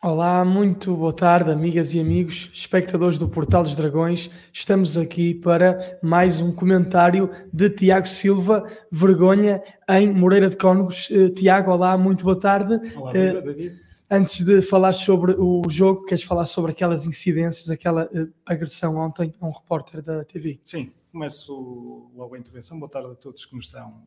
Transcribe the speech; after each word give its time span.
Olá, 0.00 0.44
muito 0.44 0.94
boa 0.94 1.12
tarde, 1.12 1.50
amigas 1.50 1.92
e 1.92 1.98
amigos, 1.98 2.50
espectadores 2.54 3.18
do 3.18 3.28
Portal 3.28 3.64
dos 3.64 3.74
Dragões. 3.74 4.30
Estamos 4.52 4.96
aqui 4.96 5.34
para 5.34 5.98
mais 6.00 6.40
um 6.40 6.54
comentário 6.54 7.28
de 7.52 7.68
Tiago 7.68 8.06
Silva, 8.06 8.64
vergonha 8.92 9.60
em 9.88 10.12
Moreira 10.12 10.48
de 10.48 10.56
Cónegos. 10.56 11.10
Uh, 11.10 11.30
Tiago, 11.30 11.72
olá, 11.72 11.98
muito 11.98 12.22
boa 12.22 12.38
tarde. 12.38 12.74
Olá, 12.94 13.10
uh, 13.10 13.42
David. 13.42 13.76
Antes 14.08 14.44
de 14.44 14.62
falar 14.62 14.92
sobre 14.92 15.32
o 15.32 15.62
jogo, 15.68 16.04
queres 16.04 16.22
falar 16.22 16.46
sobre 16.46 16.70
aquelas 16.70 17.04
incidências, 17.04 17.68
aquela 17.68 18.04
uh, 18.04 18.32
agressão 18.46 18.98
ontem 18.98 19.34
a 19.40 19.46
um 19.48 19.50
repórter 19.50 20.00
da 20.00 20.24
TV? 20.24 20.60
Sim, 20.64 20.92
começo 21.10 22.08
logo 22.14 22.36
a 22.36 22.38
intervenção. 22.38 22.78
Boa 22.78 22.88
tarde 22.88 23.10
a 23.10 23.14
todos 23.16 23.44
que 23.44 23.56
nos 23.56 23.66
estão 23.66 24.00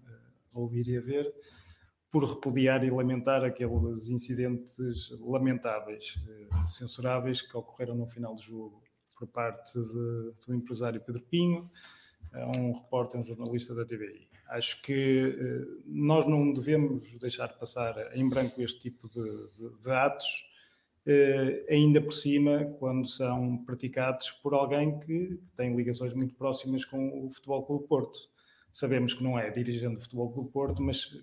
a 0.55 0.58
ouvir 0.58 0.88
e 0.88 0.96
a 0.96 1.02
ver 1.02 1.34
por 2.12 2.25
repudiar 2.25 2.84
e 2.84 2.91
lamentar 2.91 3.43
aqueles 3.43 4.09
incidentes 4.09 4.78
lamentáveis, 5.21 6.20
eh, 6.28 6.68
censuráveis, 6.68 7.42
que 7.42 7.56
ocorreram 7.56 7.96
no 7.96 8.06
final 8.06 8.36
do 8.36 8.42
jogo 8.42 8.84
por 9.18 9.28
parte 9.28 9.79
de, 9.79 10.34
do 10.46 10.54
empresário 10.54 11.00
Pedro 11.00 11.21
Pinho, 11.24 11.71
um 12.57 12.74
repórter, 12.74 13.20
um 13.20 13.24
jornalista 13.24 13.74
da 13.74 13.86
TVI. 13.86 14.28
Acho 14.50 14.82
que 14.82 15.37
eh, 15.39 15.82
nós 15.86 16.25
não 16.28 16.54
devemos 16.54 17.18
deixar 17.18 17.47
passar 17.57 17.96
em 18.15 18.28
branco 18.28 18.62
este 18.62 18.82
tipo 18.82 19.07
de, 19.09 19.23
de, 19.23 19.82
de 19.82 19.92
atos, 19.92 20.46
eh, 21.06 21.65
ainda 21.70 22.01
por 22.01 22.14
cima, 22.14 22.65
quando 22.78 23.07
são 23.07 23.64
praticados 23.64 24.32
por 24.32 24.54
alguém 24.54 25.00
que 25.00 25.39
tem 25.56 25.75
ligações 25.75 26.14
muito 26.14 26.36
próximas 26.36 26.84
com 26.84 27.25
o 27.25 27.32
Futebol 27.32 27.65
Clube 27.65 27.87
Porto. 27.87 28.20
Sabemos 28.70 29.14
que 29.14 29.23
não 29.23 29.39
é 29.39 29.50
dirigente 29.50 29.96
do 29.96 30.01
Futebol 30.01 30.32
Clube 30.32 30.51
Porto, 30.51 30.82
mas 30.82 31.18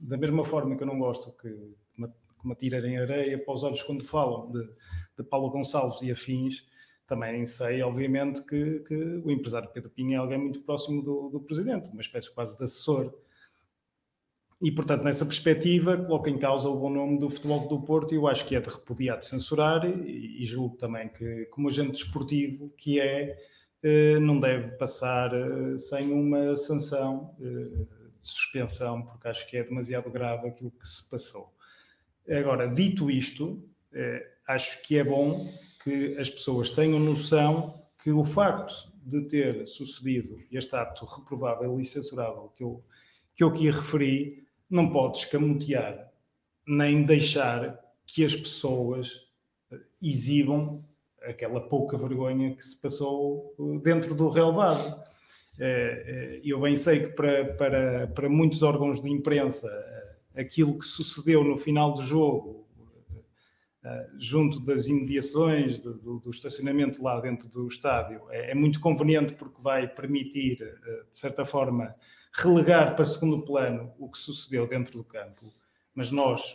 da 0.00 0.16
mesma 0.16 0.44
forma 0.44 0.76
que 0.76 0.82
eu 0.82 0.86
não 0.86 0.98
gosto 0.98 1.32
que 1.32 1.48
me, 1.98 2.08
que 2.08 2.48
me 2.48 2.54
tirarem 2.54 2.98
areia 2.98 3.38
para 3.42 3.54
os 3.54 3.62
olhos 3.62 3.82
quando 3.82 4.04
falam 4.04 4.50
de, 4.50 4.62
de 5.18 5.24
Paulo 5.24 5.50
Gonçalves 5.50 6.02
e 6.02 6.10
afins, 6.10 6.66
também 7.06 7.44
sei, 7.44 7.82
obviamente, 7.82 8.44
que, 8.46 8.80
que, 8.80 8.94
o 8.94 9.30
empresário 9.30 9.68
Pedro 9.72 9.90
Pinho 9.90 10.14
é 10.14 10.16
alguém 10.16 10.38
muito 10.38 10.60
próximo 10.62 11.02
do, 11.02 11.28
do 11.28 11.40
presidente, 11.40 11.90
uma 11.90 12.00
espécie 12.00 12.32
quase 12.32 12.56
de 12.56 12.62
assessor. 12.62 13.12
E, 14.62 14.70
portanto, 14.70 15.02
nessa 15.02 15.24
perspectiva, 15.24 15.96
coloca 15.96 16.30
em 16.30 16.38
causa 16.38 16.68
o 16.68 16.78
bom 16.78 16.90
nome 16.90 17.18
do 17.18 17.30
futebol 17.30 17.66
do 17.66 17.80
Porto 17.80 18.12
e 18.12 18.16
eu 18.16 18.28
acho 18.28 18.46
que 18.46 18.54
é 18.54 18.60
de 18.60 18.68
repudiar, 18.68 19.18
de 19.18 19.26
censurar 19.26 19.84
e, 19.86 20.42
e 20.42 20.46
julgo 20.46 20.76
também 20.76 21.08
que, 21.08 21.46
como 21.46 21.66
agente 21.66 21.92
desportivo 21.92 22.68
que 22.76 23.00
é, 23.00 23.36
eh, 23.82 24.18
não 24.18 24.38
deve 24.38 24.76
passar 24.76 25.32
eh, 25.34 25.78
sem 25.78 26.12
uma 26.12 26.54
sanção 26.56 27.34
eh, 27.40 27.86
suspensão, 28.28 29.02
porque 29.02 29.28
acho 29.28 29.48
que 29.48 29.56
é 29.56 29.64
demasiado 29.64 30.10
grave 30.10 30.48
aquilo 30.48 30.70
que 30.70 30.88
se 30.88 31.08
passou. 31.08 31.54
Agora, 32.28 32.68
dito 32.68 33.10
isto, 33.10 33.62
eh, 33.92 34.26
acho 34.46 34.82
que 34.82 34.98
é 34.98 35.04
bom 35.04 35.52
que 35.82 36.16
as 36.18 36.30
pessoas 36.30 36.70
tenham 36.70 36.98
noção 37.00 37.82
que 38.02 38.10
o 38.10 38.24
facto 38.24 38.90
de 39.04 39.22
ter 39.22 39.66
sucedido 39.66 40.38
este 40.52 40.76
ato 40.76 41.04
reprovável 41.04 41.80
e 41.80 41.84
censurável 41.84 42.52
que 42.56 42.62
eu, 42.62 42.84
que 43.34 43.42
eu 43.42 43.48
aqui 43.48 43.70
referi, 43.70 44.46
não 44.68 44.92
pode 44.92 45.18
escamotear 45.18 46.10
nem 46.66 47.02
deixar 47.02 47.80
que 48.06 48.24
as 48.24 48.34
pessoas 48.34 49.28
eh, 49.72 49.80
exibam 50.00 50.84
aquela 51.22 51.60
pouca 51.60 51.96
vergonha 51.98 52.54
que 52.54 52.64
se 52.64 52.80
passou 52.80 53.54
eh, 53.58 53.78
dentro 53.82 54.14
do 54.14 54.28
relevado. 54.28 55.02
Eh, 55.62 56.04
eh, 56.06 56.40
eu 56.42 56.58
bem 56.58 56.74
sei 56.74 57.00
que 57.00 57.08
para, 57.08 57.52
para, 57.52 58.06
para 58.06 58.28
muitos 58.30 58.62
órgãos 58.62 58.98
de 59.02 59.10
imprensa 59.10 59.68
eh, 60.34 60.40
aquilo 60.40 60.78
que 60.78 60.86
sucedeu 60.86 61.44
no 61.44 61.58
final 61.58 61.92
do 61.92 62.00
jogo, 62.00 62.66
junto 64.18 64.60
das 64.60 64.88
imediações 64.88 65.78
do, 65.78 66.18
do, 66.18 66.30
estacionamento 66.30 67.02
lá 67.02 67.18
dentro 67.18 67.48
do 67.48 67.66
estádio, 67.66 68.20
é, 68.28 68.50
é, 68.50 68.54
muito 68.54 68.78
conveniente 68.78 69.32
porque 69.32 69.62
vai 69.62 69.88
permitir, 69.88 70.58
de 70.58 71.16
certa 71.16 71.46
forma, 71.46 71.94
relegar 72.30 72.94
para 72.94 73.06
segundo 73.06 73.42
plano 73.42 73.90
o 73.98 74.10
que 74.10 74.18
sucedeu 74.18 74.68
dentro 74.68 74.98
do 74.98 75.02
campo. 75.02 75.50
Mas 75.94 76.10
nós, 76.10 76.54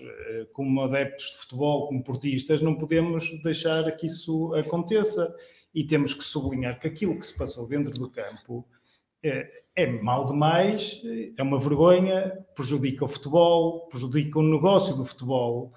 como 0.54 0.82
adeptos 0.82 1.32
de 1.32 1.38
futebol, 1.38 1.88
como 1.88 2.04
portistas, 2.04 2.62
não 2.62 2.76
podemos 2.76 3.42
deixar 3.42 3.92
que 3.98 4.06
isso 4.06 4.54
aconteça 4.54 5.36
e 5.74 5.84
temos 5.84 6.14
que 6.14 6.24
sublinhar 6.24 6.80
que 6.80 6.88
aquilo 6.88 7.18
que 7.18 7.26
se 7.26 7.36
passou 7.36 7.68
dentro 7.68 7.92
do 7.92 8.08
campo 8.08 8.68
é, 9.28 9.50
é 9.76 9.88
mal 9.88 10.26
demais, 10.26 11.02
é 11.38 11.42
uma 11.44 11.60
vergonha, 11.60 12.46
prejudica 12.56 13.06
o 13.06 13.08
futebol, 13.08 13.88
prejudica 13.88 14.40
o 14.40 14.44
negócio 14.44 14.96
do 14.96 15.04
futebol, 15.04 15.72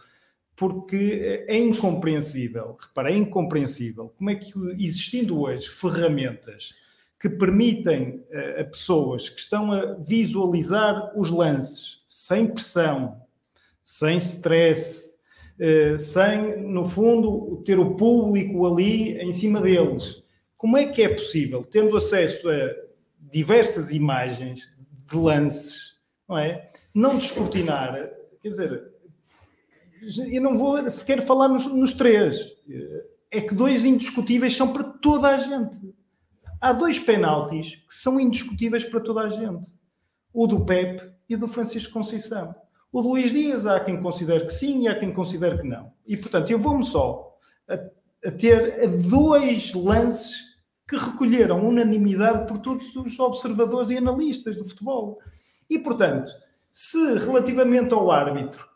porque 0.54 1.44
é 1.48 1.56
incompreensível, 1.56 2.76
repara, 2.78 3.12
é 3.12 3.16
incompreensível 3.16 4.12
como 4.16 4.30
é 4.30 4.34
que 4.34 4.52
existindo 4.72 5.40
hoje 5.40 5.68
ferramentas 5.68 6.74
que 7.20 7.28
permitem 7.28 8.24
a 8.58 8.64
pessoas 8.64 9.28
que 9.28 9.40
estão 9.40 9.72
a 9.72 9.94
visualizar 9.94 11.12
os 11.18 11.30
lances 11.30 12.02
sem 12.06 12.46
pressão, 12.46 13.20
sem 13.82 14.18
stress, 14.18 15.18
eh, 15.58 15.98
sem, 15.98 16.62
no 16.62 16.86
fundo, 16.86 17.62
ter 17.64 17.78
o 17.78 17.96
público 17.96 18.66
ali 18.66 19.18
em 19.18 19.32
cima 19.32 19.60
deles. 19.60 20.22
Como 20.56 20.76
é 20.76 20.86
que 20.86 21.02
é 21.02 21.08
possível, 21.08 21.62
tendo 21.62 21.96
acesso 21.96 22.48
a 22.48 22.74
diversas 23.20 23.90
imagens 23.90 24.76
de 25.06 25.16
lances, 25.16 25.98
não 26.28 26.38
é? 26.38 26.70
Não 26.94 27.18
descortinar, 27.18 27.92
quer 28.42 28.48
dizer, 28.48 28.92
eu 30.30 30.42
não 30.42 30.56
vou 30.56 30.88
sequer 30.90 31.24
falar 31.24 31.48
nos, 31.48 31.66
nos 31.66 31.94
três. 31.94 32.56
É 33.30 33.40
que 33.40 33.54
dois 33.54 33.84
indiscutíveis 33.84 34.56
são 34.56 34.72
para 34.72 34.84
toda 34.84 35.28
a 35.28 35.36
gente. 35.36 35.94
Há 36.60 36.72
dois 36.72 36.98
penaltis 36.98 37.76
que 37.76 37.94
são 37.94 38.18
indiscutíveis 38.18 38.84
para 38.84 39.00
toda 39.00 39.22
a 39.22 39.28
gente. 39.28 39.70
O 40.32 40.46
do 40.46 40.64
Pepe 40.64 41.12
e 41.28 41.36
do 41.36 41.48
Francisco 41.48 41.92
Conceição. 41.92 42.54
O 42.90 43.00
Luís 43.00 43.32
Dias 43.32 43.66
há 43.66 43.80
quem 43.80 44.00
considere 44.00 44.46
que 44.46 44.52
sim 44.52 44.84
e 44.84 44.88
há 44.88 44.98
quem 44.98 45.12
considere 45.12 45.58
que 45.60 45.68
não. 45.68 45.92
E, 46.06 46.16
portanto, 46.16 46.50
eu 46.50 46.58
vou-me 46.58 46.84
só 46.84 47.36
a, 47.68 47.74
a 48.28 48.30
ter 48.30 48.88
dois 48.88 49.74
lances 49.74 50.47
que 50.88 50.96
recolheram 50.96 51.68
unanimidade 51.68 52.48
por 52.48 52.58
todos 52.58 52.96
os 52.96 53.20
observadores 53.20 53.90
e 53.90 53.98
analistas 53.98 54.56
do 54.56 54.66
futebol. 54.66 55.18
E, 55.68 55.78
portanto, 55.78 56.32
se 56.72 57.18
relativamente 57.18 57.92
ao 57.92 58.10
árbitro 58.10 58.66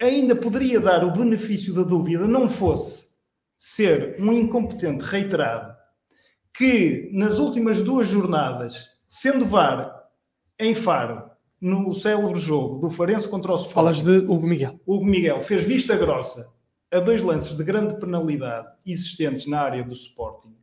ainda 0.00 0.34
poderia 0.34 0.80
dar 0.80 1.04
o 1.04 1.12
benefício 1.12 1.72
da 1.72 1.82
dúvida, 1.82 2.26
não 2.26 2.48
fosse 2.48 3.10
ser 3.56 4.16
um 4.18 4.32
incompetente 4.32 5.04
reiterado 5.04 5.76
que 6.52 7.08
nas 7.12 7.38
últimas 7.38 7.80
duas 7.82 8.08
jornadas, 8.08 8.88
sendo 9.06 9.46
VAR 9.46 10.08
em 10.58 10.74
Faro, 10.74 11.30
no 11.60 11.94
célebre 11.94 12.40
jogo 12.40 12.80
do 12.80 12.90
Farense 12.90 13.28
contra 13.28 13.52
o 13.52 13.56
Sport, 13.56 13.74
Falas 13.74 14.02
de 14.02 14.16
Hugo 14.18 14.46
Miguel. 14.46 14.80
Hugo 14.86 15.04
Miguel 15.04 15.38
fez 15.38 15.62
vista 15.62 15.96
grossa 15.96 16.50
a 16.90 16.98
dois 16.98 17.22
lances 17.22 17.56
de 17.56 17.62
grande 17.62 18.00
penalidade 18.00 18.66
existentes 18.84 19.46
na 19.46 19.60
área 19.60 19.84
do 19.84 19.92
Sporting 19.92 20.59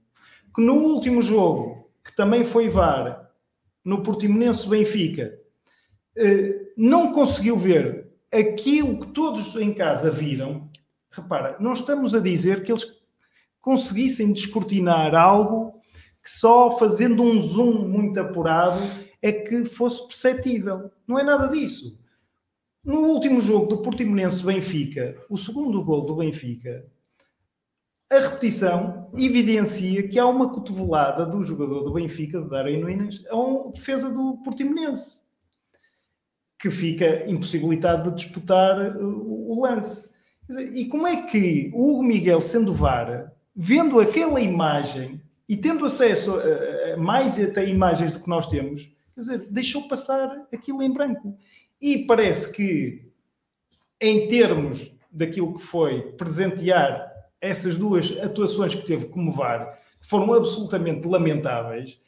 que 0.57 0.61
no 0.63 0.73
último 0.73 1.21
jogo, 1.21 1.87
que 2.03 2.15
também 2.15 2.43
foi 2.43 2.67
VAR, 2.67 3.29
no 3.85 4.01
Portimonense 4.01 4.67
Benfica, 4.67 5.39
eh, 6.15 6.71
não 6.75 7.13
conseguiu 7.13 7.55
ver 7.55 8.07
aquilo 8.33 8.99
que 8.99 9.13
todos 9.13 9.55
em 9.55 9.71
casa 9.71 10.09
viram. 10.09 10.67
Repara, 11.11 11.55
não 11.59 11.73
estamos 11.73 12.15
a 12.15 12.19
dizer 12.19 12.63
que 12.63 12.71
eles 12.71 12.85
conseguissem 13.61 14.33
descortinar 14.33 15.13
algo 15.13 15.79
que 16.23 16.29
só 16.31 16.71
fazendo 16.71 17.21
um 17.21 17.39
zoom 17.39 17.87
muito 17.87 18.19
apurado 18.19 18.79
é 19.21 19.31
que 19.31 19.63
fosse 19.63 20.07
perceptível. 20.07 20.89
Não 21.07 21.19
é 21.19 21.23
nada 21.23 21.49
disso. 21.49 21.99
No 22.83 23.01
último 23.01 23.41
jogo 23.41 23.67
do 23.67 23.83
Portimonense 23.83 24.43
Benfica, 24.43 25.23
o 25.29 25.37
segundo 25.37 25.83
gol 25.83 26.03
do 26.03 26.15
Benfica, 26.15 26.83
a 28.09 28.19
repetição 28.19 29.09
evidencia 29.13 30.07
que 30.07 30.17
há 30.17 30.25
uma 30.25 30.53
cotovelada 30.53 31.25
do 31.25 31.43
jogador 31.43 31.83
do 31.83 31.93
Benfica, 31.93 32.41
de 32.41 32.49
Darwin 32.49 32.79
Nunes, 32.79 33.25
a 33.27 33.35
um 33.35 33.71
defesa 33.71 34.09
do 34.09 34.37
Portimonense, 34.43 35.21
que 36.59 36.69
fica 36.69 37.29
impossibilitado 37.29 38.11
de 38.11 38.23
disputar 38.23 38.95
uh, 38.95 39.51
o, 39.51 39.61
lance. 39.61 40.09
e 40.73 40.85
como 40.85 41.05
é 41.05 41.23
que 41.23 41.69
o 41.73 41.91
Hugo 41.91 42.03
Miguel, 42.03 42.41
sendo 42.41 42.75
vendo 43.55 43.99
aquela 43.99 44.39
imagem 44.39 45.21
e 45.47 45.57
tendo 45.57 45.85
acesso 45.85 46.35
a 46.93 46.97
mais 46.97 47.41
até 47.41 47.67
imagens 47.67 48.13
do 48.13 48.19
que 48.19 48.29
nós 48.29 48.47
temos, 48.47 48.85
quer 49.13 49.21
dizer, 49.21 49.47
deixou 49.49 49.87
passar 49.87 50.47
aquilo 50.53 50.81
em 50.81 50.91
branco. 50.91 51.37
E 51.81 52.05
parece 52.05 52.53
que, 52.53 53.11
em 53.99 54.27
termos 54.27 54.91
daquilo 55.11 55.55
que 55.55 55.61
foi 55.61 56.13
presentear 56.13 57.16
essas 57.41 57.77
duas 57.77 58.17
atuações 58.21 58.75
que 58.75 58.85
teve 58.85 59.05
como 59.07 59.31
VAR 59.31 59.77
foram 60.01 60.33
absolutamente 60.33 61.07
lamentáveis. 61.07 61.99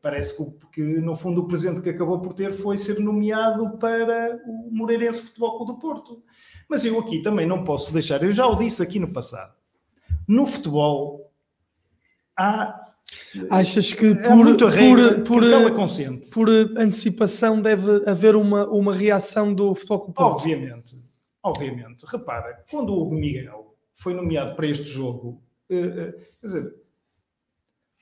parece 0.00 0.36
que, 0.36 0.66
que, 0.72 0.82
no 1.00 1.14
fundo, 1.14 1.42
o 1.42 1.48
presente 1.48 1.80
que 1.80 1.90
acabou 1.90 2.20
por 2.20 2.32
ter 2.32 2.52
foi 2.52 2.78
ser 2.78 2.98
nomeado 2.98 3.76
para 3.78 4.40
o 4.46 4.70
Moreirense 4.70 5.22
Futebol 5.22 5.56
Clube 5.58 5.72
do 5.72 5.78
Porto. 5.78 6.22
Mas 6.68 6.84
eu 6.84 6.98
aqui 6.98 7.20
também 7.22 7.46
não 7.46 7.64
posso 7.64 7.92
deixar, 7.92 8.22
eu 8.22 8.32
já 8.32 8.46
o 8.46 8.54
disse 8.54 8.82
aqui 8.82 8.98
no 8.98 9.12
passado, 9.12 9.54
no 10.26 10.46
futebol 10.46 11.32
há. 12.36 12.84
Achas 13.48 13.94
que 13.94 14.14
por, 14.14 14.56
por, 14.56 15.24
por, 15.24 15.72
por, 16.34 16.48
antecipação 16.76 17.58
deve 17.58 18.06
haver 18.06 18.36
uma, 18.36 18.66
uma 18.68 18.94
reação 18.94 19.54
do 19.54 19.74
Futebol 19.74 20.00
Clube 20.00 20.14
Porto? 20.14 20.34
Obviamente, 20.34 21.02
obviamente. 21.42 22.04
Repara, 22.06 22.64
quando 22.70 22.94
o 22.94 23.10
Miguel 23.10 23.67
foi 23.98 24.14
nomeado 24.14 24.54
para 24.54 24.66
este 24.66 24.86
jogo, 24.86 25.42
uh, 25.70 25.74
uh, 25.74 26.12
quer 26.40 26.46
dizer, 26.46 26.74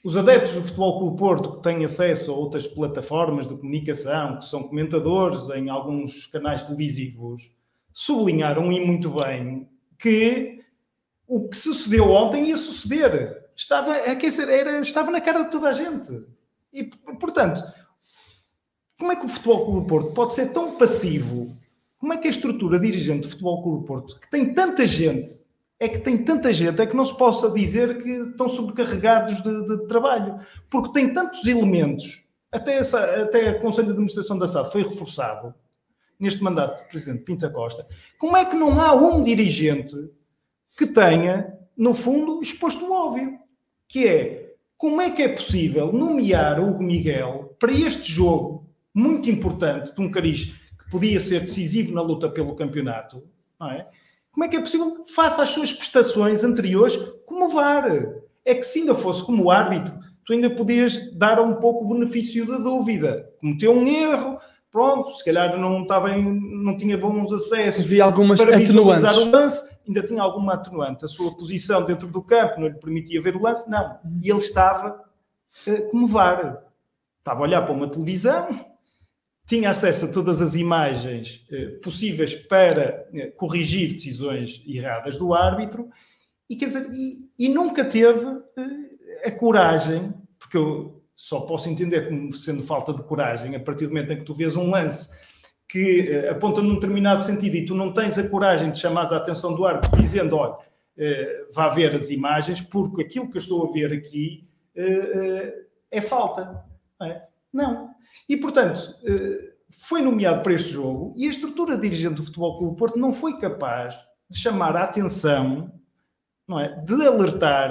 os 0.04 0.16
adeptos 0.16 0.54
do 0.54 0.62
Futebol 0.62 0.98
Clube 0.98 1.18
Porto 1.18 1.56
que 1.56 1.62
têm 1.64 1.84
acesso 1.84 2.30
a 2.30 2.36
outras 2.36 2.66
plataformas 2.66 3.48
de 3.48 3.56
comunicação, 3.56 4.38
que 4.38 4.44
são 4.44 4.62
comentadores 4.62 5.48
em 5.50 5.68
alguns 5.68 6.26
canais 6.26 6.62
televisivos, 6.62 7.50
sublinharam 7.92 8.70
e 8.70 8.86
muito 8.86 9.10
bem 9.10 9.68
que 9.98 10.60
o 11.26 11.48
que 11.48 11.56
sucedeu 11.56 12.10
ontem 12.12 12.50
ia 12.50 12.56
suceder. 12.56 13.46
Estava, 13.56 13.96
é 13.96 14.12
era, 14.12 14.78
estava 14.80 15.10
na 15.10 15.20
cara 15.20 15.42
de 15.42 15.50
toda 15.50 15.70
a 15.70 15.72
gente. 15.72 16.12
E, 16.72 16.84
portanto, 17.18 17.60
como 18.98 19.10
é 19.10 19.16
que 19.16 19.26
o 19.26 19.28
Futebol 19.28 19.66
Clube 19.66 19.88
Porto 19.88 20.12
pode 20.12 20.34
ser 20.34 20.52
tão 20.52 20.76
passivo? 20.76 21.56
Como 21.98 22.12
é 22.12 22.18
que 22.18 22.28
a 22.28 22.30
estrutura 22.30 22.78
dirigente 22.78 23.26
do 23.26 23.30
Futebol 23.30 23.62
Clube 23.62 23.86
Porto, 23.86 24.20
que 24.20 24.30
tem 24.30 24.54
tanta 24.54 24.86
gente 24.86 25.45
é 25.78 25.88
que 25.88 25.98
tem 25.98 26.24
tanta 26.24 26.52
gente, 26.52 26.80
é 26.80 26.86
que 26.86 26.96
não 26.96 27.04
se 27.04 27.16
possa 27.16 27.50
dizer 27.50 28.02
que 28.02 28.08
estão 28.08 28.48
sobrecarregados 28.48 29.42
de, 29.42 29.68
de 29.68 29.86
trabalho, 29.86 30.38
porque 30.70 30.92
tem 30.92 31.12
tantos 31.12 31.44
elementos, 31.46 32.24
até, 32.50 32.76
essa, 32.76 33.22
até 33.22 33.50
o 33.50 33.60
Conselho 33.60 33.88
de 33.88 33.92
Administração 33.92 34.38
da 34.38 34.48
SAD 34.48 34.72
foi 34.72 34.82
reforçado 34.82 35.54
neste 36.18 36.42
mandato 36.42 36.82
do 36.82 36.88
Presidente 36.88 37.24
Pinta 37.24 37.50
Costa, 37.50 37.86
como 38.18 38.36
é 38.36 38.44
que 38.44 38.56
não 38.56 38.80
há 38.80 38.94
um 38.94 39.22
dirigente 39.22 39.94
que 40.78 40.86
tenha, 40.86 41.58
no 41.76 41.92
fundo, 41.92 42.40
exposto 42.40 42.86
o 42.86 42.92
óbvio, 42.92 43.38
que 43.86 44.06
é 44.06 44.54
como 44.78 45.00
é 45.00 45.10
que 45.10 45.22
é 45.22 45.28
possível 45.28 45.92
nomear 45.92 46.60
Hugo 46.60 46.82
Miguel 46.82 47.56
para 47.58 47.72
este 47.72 48.12
jogo 48.12 48.66
muito 48.92 49.30
importante 49.30 49.94
de 49.94 50.00
um 50.00 50.10
cariz 50.10 50.54
que 50.78 50.90
podia 50.90 51.20
ser 51.20 51.40
decisivo 51.40 51.94
na 51.94 52.02
luta 52.02 52.28
pelo 52.28 52.54
campeonato, 52.54 53.22
não 53.58 53.70
é? 53.70 53.88
Como 54.36 54.44
é 54.44 54.48
que 54.48 54.56
é 54.56 54.60
possível 54.60 55.02
faça 55.06 55.42
as 55.42 55.48
suas 55.48 55.72
prestações 55.72 56.44
anteriores 56.44 56.94
como 57.24 57.48
VAR? 57.48 57.86
É 58.44 58.54
que 58.54 58.64
se 58.64 58.80
ainda 58.80 58.94
fosse 58.94 59.24
como 59.24 59.50
árbitro, 59.50 59.98
tu 60.26 60.34
ainda 60.34 60.50
podias 60.50 61.10
dar 61.14 61.40
um 61.40 61.54
pouco 61.54 61.86
o 61.86 61.88
benefício 61.94 62.46
da 62.46 62.58
dúvida. 62.58 63.30
Cometeu 63.40 63.72
um 63.72 63.86
erro, 63.86 64.38
pronto, 64.70 65.10
se 65.16 65.24
calhar 65.24 65.58
não, 65.58 65.80
estava 65.80 66.10
em, 66.10 66.22
não 66.62 66.76
tinha 66.76 66.98
bons 66.98 67.32
acessos 67.32 67.86
Havia 67.86 68.04
algumas 68.04 68.38
para 68.38 68.58
visualizar 68.58 69.18
o 69.18 69.30
lance, 69.30 69.78
ainda 69.88 70.02
tinha 70.02 70.20
alguma 70.20 70.52
atenuante. 70.52 71.06
A 71.06 71.08
sua 71.08 71.34
posição 71.34 71.82
dentro 71.86 72.06
do 72.06 72.22
campo 72.22 72.60
não 72.60 72.68
lhe 72.68 72.78
permitia 72.78 73.22
ver 73.22 73.36
o 73.36 73.42
lance, 73.42 73.70
não. 73.70 73.98
E 74.22 74.28
ele 74.28 74.38
estava 74.38 75.02
uh, 75.66 75.90
como 75.90 76.06
VAR. 76.06 76.62
Estava 77.20 77.40
a 77.40 77.42
olhar 77.42 77.62
para 77.62 77.72
uma 77.72 77.88
televisão, 77.88 78.48
tinha 79.46 79.70
acesso 79.70 80.06
a 80.06 80.12
todas 80.12 80.42
as 80.42 80.54
imagens 80.56 81.46
eh, 81.50 81.78
possíveis 81.82 82.34
para 82.34 83.08
eh, 83.14 83.28
corrigir 83.36 83.92
decisões 83.92 84.62
erradas 84.66 85.16
do 85.16 85.32
árbitro 85.32 85.88
e, 86.50 86.56
quer 86.56 86.66
dizer, 86.66 86.88
e, 86.92 87.30
e 87.38 87.48
nunca 87.48 87.84
teve 87.84 88.26
eh, 88.56 89.28
a 89.28 89.30
coragem, 89.30 90.12
porque 90.38 90.56
eu 90.56 91.02
só 91.14 91.40
posso 91.40 91.68
entender 91.68 92.08
como 92.08 92.32
sendo 92.34 92.62
falta 92.64 92.92
de 92.92 93.02
coragem 93.02 93.54
a 93.54 93.60
partir 93.60 93.86
do 93.86 93.94
momento 93.94 94.12
em 94.12 94.18
que 94.18 94.24
tu 94.24 94.34
vês 94.34 94.56
um 94.56 94.68
lance 94.68 95.16
que 95.68 96.08
eh, 96.10 96.30
aponta 96.30 96.60
num 96.60 96.74
determinado 96.74 97.22
sentido 97.22 97.56
e 97.56 97.64
tu 97.64 97.74
não 97.74 97.92
tens 97.92 98.18
a 98.18 98.28
coragem 98.28 98.70
de 98.70 98.78
chamar 98.78 99.12
a 99.12 99.16
atenção 99.16 99.54
do 99.54 99.64
árbitro 99.64 99.96
dizendo, 100.00 100.36
olha, 100.36 100.56
eh, 100.96 101.46
vá 101.52 101.68
ver 101.68 101.94
as 101.94 102.10
imagens 102.10 102.60
porque 102.60 103.02
aquilo 103.02 103.30
que 103.30 103.36
eu 103.36 103.40
estou 103.40 103.68
a 103.68 103.72
ver 103.72 103.92
aqui 103.92 104.46
eh, 104.74 105.66
é 105.90 106.00
falta. 106.00 106.64
Não, 106.98 107.06
é? 107.06 107.22
não 107.52 107.95
e, 108.28 108.36
portanto, 108.36 108.80
eh, 109.04 109.52
foi 109.70 110.02
nomeado 110.02 110.42
para 110.42 110.54
este 110.54 110.70
jogo 110.70 111.12
e 111.16 111.26
a 111.26 111.30
estrutura 111.30 111.76
dirigente 111.76 112.14
do 112.14 112.24
Futebol 112.24 112.58
Clube 112.58 112.76
Porto 112.76 112.98
não 112.98 113.12
foi 113.12 113.38
capaz 113.38 113.96
de 114.28 114.38
chamar 114.38 114.76
a 114.76 114.84
atenção, 114.84 115.72
não 116.46 116.58
é? 116.58 116.68
De 116.82 117.06
alertar 117.06 117.70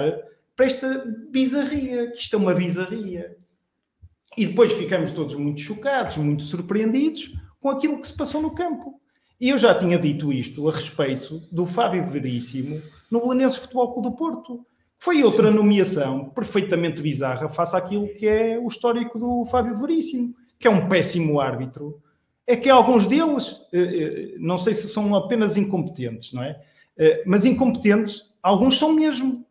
para 0.54 0.66
esta 0.66 1.04
bizarria, 1.30 2.10
que 2.10 2.18
isto 2.18 2.36
é 2.36 2.38
uma 2.38 2.54
bizarria. 2.54 3.36
E 4.36 4.46
depois 4.46 4.72
ficamos 4.72 5.12
todos 5.12 5.34
muito 5.34 5.60
chocados, 5.60 6.16
muito 6.16 6.42
surpreendidos 6.42 7.34
com 7.60 7.70
aquilo 7.70 8.00
que 8.00 8.06
se 8.06 8.16
passou 8.16 8.40
no 8.40 8.54
campo. 8.54 9.00
E 9.38 9.50
eu 9.50 9.58
já 9.58 9.74
tinha 9.74 9.98
dito 9.98 10.32
isto 10.32 10.66
a 10.68 10.72
respeito 10.72 11.40
do 11.52 11.66
Fábio 11.66 12.06
Veríssimo 12.06 12.80
no 13.10 13.20
Belenenses 13.20 13.58
Futebol 13.58 13.92
Clube 13.92 14.08
do 14.08 14.16
Porto. 14.16 14.66
Foi 14.98 15.22
outra 15.22 15.50
Sim. 15.50 15.56
nomeação 15.56 16.30
perfeitamente 16.30 17.02
bizarra 17.02 17.48
face 17.48 17.76
àquilo 17.76 18.08
que 18.14 18.26
é 18.26 18.58
o 18.58 18.66
histórico 18.66 19.18
do 19.18 19.44
Fábio 19.46 19.76
Veríssimo 19.76 20.34
que 20.58 20.66
é 20.66 20.70
um 20.70 20.88
péssimo 20.88 21.40
árbitro, 21.40 22.02
é 22.46 22.56
que 22.56 22.70
alguns 22.70 23.06
deles, 23.06 23.66
eh, 23.72 23.78
eh, 23.78 24.34
não 24.38 24.56
sei 24.56 24.72
se 24.72 24.88
são 24.88 25.14
apenas 25.14 25.56
incompetentes, 25.56 26.32
não 26.32 26.42
é? 26.42 26.60
Eh, 26.96 27.22
mas 27.26 27.44
incompetentes, 27.44 28.30
alguns 28.42 28.78
são 28.78 28.92
mesmo, 28.92 29.44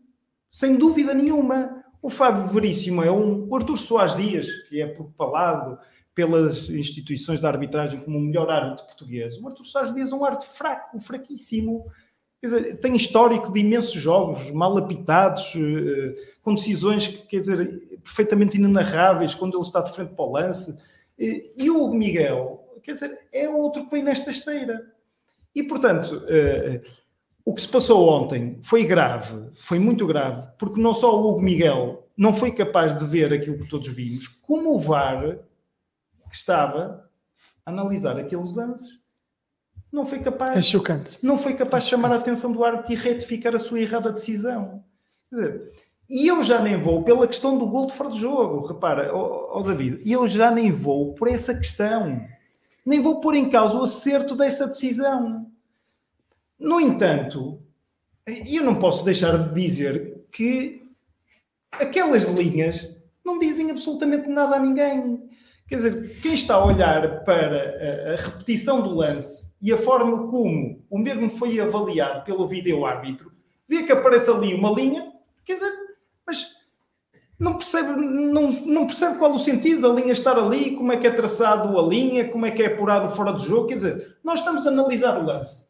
sem 0.49 0.75
dúvida 0.75 1.13
nenhuma. 1.13 1.83
O 2.01 2.09
Fábio 2.09 2.47
Veríssimo 2.47 3.03
é 3.03 3.11
um. 3.11 3.47
O 3.49 3.55
Artur 3.55 3.77
Soares 3.77 4.15
Dias, 4.15 4.47
que 4.69 4.81
é 4.81 4.87
propalado 4.87 5.77
pelas 6.13 6.69
instituições 6.69 7.41
da 7.41 7.49
arbitragem 7.49 7.99
como 7.99 8.17
o 8.17 8.21
melhor 8.21 8.49
árbitro 8.49 8.85
português. 8.85 9.37
O 9.41 9.47
Artur 9.47 9.65
Soares 9.65 9.93
Dias 9.93 10.11
é 10.11 10.15
um 10.15 10.23
árbitro 10.23 10.47
fraco, 10.47 10.99
fraquíssimo. 11.01 11.85
Dizer, 12.43 12.77
tem 12.79 12.95
histórico 12.95 13.51
de 13.51 13.59
imensos 13.59 13.93
jogos 13.93 14.51
mal 14.51 14.77
apitados, 14.77 15.53
com 16.43 16.53
decisões, 16.53 17.07
quer 17.07 17.39
dizer, 17.39 17.99
perfeitamente 18.03 18.57
inenarráveis 18.57 19.33
quando 19.33 19.57
ele 19.57 19.63
está 19.63 19.81
de 19.81 19.91
frente 19.91 20.13
para 20.13 20.25
o 20.25 20.31
lance 20.31 20.77
e 21.17 21.69
o 21.69 21.87
Miguel, 21.93 22.79
quer 22.83 22.93
dizer, 22.93 23.27
é 23.31 23.49
outro 23.49 23.85
que 23.85 23.91
vem 23.91 24.03
nesta 24.03 24.29
esteira. 24.29 24.93
E, 25.53 25.63
portanto, 25.63 26.23
uh, 26.25 26.89
o 27.45 27.53
que 27.53 27.61
se 27.61 27.67
passou 27.67 28.09
ontem 28.09 28.59
foi 28.61 28.83
grave, 28.83 29.49
foi 29.55 29.79
muito 29.79 30.05
grave, 30.05 30.47
porque 30.57 30.81
não 30.81 30.93
só 30.93 31.15
o 31.15 31.31
Hugo 31.31 31.41
Miguel 31.41 32.07
não 32.17 32.33
foi 32.33 32.51
capaz 32.51 32.97
de 32.97 33.05
ver 33.05 33.33
aquilo 33.33 33.59
que 33.59 33.69
todos 33.69 33.87
vimos, 33.87 34.27
como 34.27 34.75
o 34.75 34.79
VAR, 34.79 35.39
que 36.29 36.35
estava 36.35 37.09
a 37.65 37.71
analisar 37.71 38.17
aqueles 38.17 38.53
lances, 38.53 38.99
não 39.95 40.05
foi 40.05 40.19
capaz. 40.19 40.57
É 40.57 40.61
chocante. 40.61 41.17
Não 41.21 41.39
foi 41.39 41.53
capaz 41.53 41.83
é 41.83 41.85
de 41.85 41.91
chamar 41.91 42.11
a 42.11 42.15
atenção 42.15 42.51
do 42.51 42.65
árbitro 42.65 42.91
e 42.91 42.97
retificar 42.97 43.55
a 43.55 43.59
sua 43.59 43.79
errada 43.79 44.11
decisão. 44.11 44.83
Quer 45.29 45.35
dizer, 45.35 45.73
e 46.09 46.27
eu 46.27 46.43
já 46.43 46.61
nem 46.61 46.79
vou 46.79 47.01
pela 47.03 47.25
questão 47.25 47.57
do 47.57 47.65
gol 47.65 47.87
de 47.87 47.93
fora 47.93 48.09
de 48.09 48.19
jogo, 48.19 48.67
repara, 48.67 49.15
ó 49.15 49.53
oh, 49.55 49.59
oh 49.59 49.63
David, 49.63 50.01
e 50.03 50.11
eu 50.11 50.27
já 50.27 50.51
nem 50.51 50.69
vou 50.69 51.13
por 51.13 51.29
essa 51.29 51.55
questão. 51.55 52.21
Nem 52.85 53.01
vou 53.01 53.21
pôr 53.21 53.35
em 53.35 53.49
causa 53.49 53.77
o 53.77 53.83
acerto 53.83 54.35
dessa 54.35 54.67
decisão. 54.67 55.49
No 56.59 56.79
entanto, 56.79 57.59
eu 58.27 58.63
não 58.63 58.75
posso 58.75 59.05
deixar 59.05 59.37
de 59.37 59.61
dizer 59.61 60.25
que 60.29 60.83
aquelas 61.71 62.25
linhas 62.25 62.93
não 63.23 63.39
dizem 63.39 63.71
absolutamente 63.71 64.27
nada 64.27 64.57
a 64.57 64.59
ninguém. 64.59 65.23
Quer 65.67 65.75
dizer, 65.77 66.19
quem 66.21 66.33
está 66.33 66.55
a 66.55 66.65
olhar 66.65 67.23
para 67.23 68.11
a, 68.11 68.13
a 68.13 68.15
repetição 68.17 68.83
do 68.83 68.93
lance 68.93 69.54
e 69.65 69.73
a 69.73 69.77
forma 69.77 70.27
como 70.27 70.85
o 70.87 70.99
mesmo 70.99 71.27
foi 71.27 71.59
avaliado 71.59 72.23
pelo 72.23 72.47
vídeo 72.47 72.85
árbitro, 72.85 73.31
vê 73.67 73.81
que 73.81 73.91
aparece 73.91 74.29
ali 74.29 74.53
uma 74.53 74.69
linha, 74.69 75.11
quer 75.43 75.55
dizer, 75.55 75.73
mas 76.23 76.55
não 77.39 77.55
percebe, 77.55 77.99
não, 77.99 78.51
não 78.51 78.85
percebe 78.85 79.17
qual 79.17 79.33
o 79.33 79.39
sentido 79.39 79.81
da 79.81 79.99
linha 79.99 80.13
estar 80.13 80.37
ali, 80.37 80.75
como 80.75 80.91
é 80.91 80.97
que 80.97 81.07
é 81.07 81.09
traçado 81.09 81.79
a 81.79 81.81
linha, 81.81 82.29
como 82.29 82.45
é 82.45 82.51
que 82.51 82.61
é 82.61 82.67
apurado 82.67 83.15
fora 83.15 83.33
do 83.33 83.39
jogo. 83.39 83.69
Quer 83.69 83.73
dizer, 83.73 84.17
nós 84.23 84.41
estamos 84.41 84.67
a 84.67 84.69
analisar 84.69 85.17
o 85.17 85.25
lance. 85.25 85.69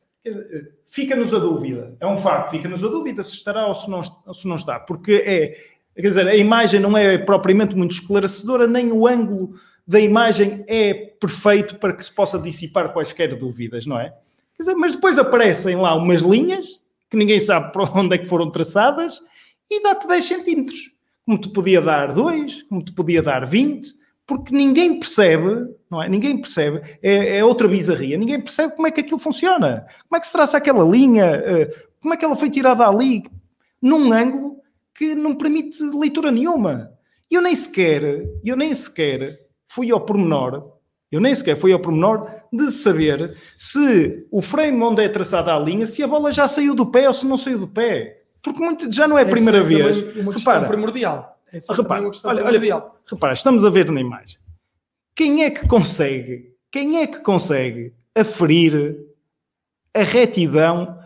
Fica-nos 0.86 1.34
a 1.34 1.40
dúvida. 1.40 1.96
É 1.98 2.06
um 2.06 2.18
facto, 2.18 2.52
fica-nos 2.52 2.84
a 2.84 2.90
dúvida 2.90 3.24
se 3.24 3.32
estará 3.32 3.66
ou 3.66 3.76
se 3.76 3.90
não, 3.90 4.04
se 4.04 4.46
não 4.46 4.58
está. 4.58 4.78
Porque 4.78 5.24
é, 5.26 5.56
quer 5.96 6.10
dizer, 6.10 6.28
a 6.28 6.36
imagem 6.36 6.82
não 6.82 6.98
é 6.98 7.18
propriamente 7.18 7.78
muito 7.78 7.92
esclarecedora, 7.92 8.68
nem 8.68 8.92
o 8.92 9.08
ângulo 9.08 9.54
da 9.88 10.00
imagem 10.00 10.64
é 10.68 10.94
perfeito 10.94 11.76
para 11.76 11.94
que 11.94 12.04
se 12.04 12.14
possa 12.14 12.40
dissipar 12.40 12.92
quaisquer 12.92 13.36
dúvidas, 13.36 13.86
não 13.86 14.00
é? 14.00 14.10
Quer 14.56 14.64
dizer, 14.64 14.76
mas 14.76 14.94
depois 14.94 15.18
aparecem 15.20 15.76
lá 15.76 15.96
umas 15.96 16.22
linhas 16.22 16.66
que 17.10 17.18
ninguém 17.18 17.40
sabe 17.40 17.72
para 17.72 17.84
onde 17.84 18.16
é 18.16 18.18
que 18.18 18.26
foram 18.26 18.50
traçadas 18.50 19.20
e 19.70 19.84
dá-te 19.84 20.08
10 20.08 20.26
centímetros. 20.26 20.92
Como 21.26 21.40
te 21.40 21.50
podia 21.50 21.82
dar 21.82 22.14
2, 22.14 22.64
como 22.64 22.84
te 22.84 22.94
podia 22.94 23.22
dar 23.22 23.46
20, 23.46 23.94
porque 24.26 24.56
ninguém 24.56 25.00
percebe, 25.00 25.68
não 25.90 26.02
é? 26.02 26.10
Ninguém 26.10 26.38
percebe, 26.38 26.82
é, 27.02 27.38
é, 27.38 27.46
outra 27.46 27.68
bizarria, 27.68 28.18
ninguém 28.18 28.42
percebe 28.42 28.76
como 28.76 28.88
é 28.88 28.92
que 28.92 29.02
aquilo 29.02 29.20
funciona. 29.20 29.86
Como 30.08 30.18
é 30.18 30.20
que 30.20 30.26
se 30.26 30.34
traça 30.34 30.58
aquela 30.58 30.84
linha, 30.84 31.26
eh, 31.26 31.74
como 32.02 32.14
é 32.14 32.18
que 32.18 32.26
ela 32.26 32.36
foi 32.36 32.50
tirada 32.50 32.88
ali, 32.88 33.24
num 33.82 34.12
ângulo 34.12 34.58
que 34.96 35.14
não 35.14 35.36
permite 35.36 35.84
leitura 35.84 36.32
nenhuma. 36.32 36.92
Eu 37.30 37.42
nem 37.42 37.56
sequer, 37.56 38.26
eu 38.44 38.56
nem 38.56 38.74
sequer 38.74 39.45
fui 39.68 39.92
ao 39.92 40.02
pormenor, 40.02 40.72
eu 41.12 41.22
nem 41.22 41.34
sequer 41.34 41.56
fui 41.56 41.72
ao 41.72 41.80
pormenor 41.80 42.30
de 42.52 42.72
saber 42.72 43.38
se 43.58 44.28
o 44.32 44.42
frame 44.42 44.82
onde 44.82 45.04
é 45.04 45.10
traçada 45.10 45.54
a 45.54 45.60
linha, 45.60 45.86
se 45.86 46.04
a 46.04 46.08
bola 46.08 46.32
já 46.32 46.48
saiu 46.48 46.76
do 46.76 46.86
pé 46.86 47.08
ou 47.08 47.14
se 47.14 47.26
não 47.26 47.38
saiu 47.38 47.60
do 47.60 47.68
pé. 47.68 48.24
Porque 48.42 48.64
muito, 48.64 48.92
já 48.92 49.08
não 49.08 49.18
é 49.18 49.24
a 49.24 49.26
primeira 49.26 49.60
Essa 49.60 49.72
é 49.72 49.76
vez. 49.84 49.98
Uma 50.18 50.34
questão 50.34 50.54
Repara, 50.54 50.68
primordial. 50.68 51.40
Essa 51.52 51.74
é 51.74 51.76
repara, 51.76 52.02
uma 52.02 52.10
olha, 52.10 52.28
olha, 52.28 52.44
primordial. 52.44 53.02
repara, 53.08 53.34
estamos 53.34 53.64
a 53.66 53.70
ver 53.70 53.90
na 53.92 54.02
imagem. 54.02 54.38
Quem 55.16 55.44
é 55.44 55.50
que 55.50 55.68
consegue, 55.68 56.54
quem 56.70 56.98
é 57.02 57.08
que 57.08 57.20
consegue 57.20 57.94
aferir 58.14 58.98
a 59.94 60.02
retidão 60.02 61.00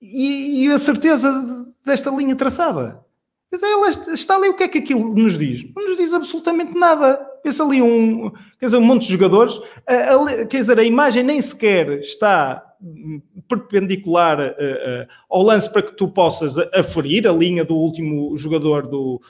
e, 0.00 0.64
e 0.64 0.72
a 0.72 0.78
certeza 0.78 1.66
desta 1.84 2.10
linha 2.10 2.36
traçada? 2.36 3.04
Dizer, 3.52 3.66
ela 3.66 3.90
está 3.90 4.36
ali, 4.36 4.48
o 4.48 4.54
que 4.54 4.62
é 4.62 4.68
que 4.68 4.78
aquilo 4.78 5.12
nos 5.14 5.36
diz? 5.36 5.64
Não 5.74 5.84
nos 5.84 5.96
diz 5.96 6.12
absolutamente 6.12 6.72
nada. 6.78 7.29
Pensa 7.42 7.64
ali 7.64 7.80
um, 7.82 8.30
quer 8.58 8.66
dizer, 8.66 8.76
um 8.76 8.82
monte 8.82 9.06
de 9.06 9.12
jogadores, 9.12 9.60
a- 9.86 10.14
a- 10.14 10.46
quer 10.46 10.58
dizer, 10.58 10.78
a 10.78 10.84
imagem 10.84 11.22
nem 11.22 11.40
sequer 11.40 11.98
está 12.00 12.62
hum, 12.82 13.20
perpendicular 13.48 14.40
eh, 14.40 14.54
eh, 14.58 15.06
ao 15.30 15.42
lance 15.42 15.70
para 15.70 15.82
que 15.82 15.92
tu 15.96 16.08
possas 16.08 16.56
aferir 16.74 17.26
a 17.26 17.32
linha 17.32 17.64
do 17.64 17.74
último 17.76 18.36
jogador 18.36 18.86
do, 18.86 19.20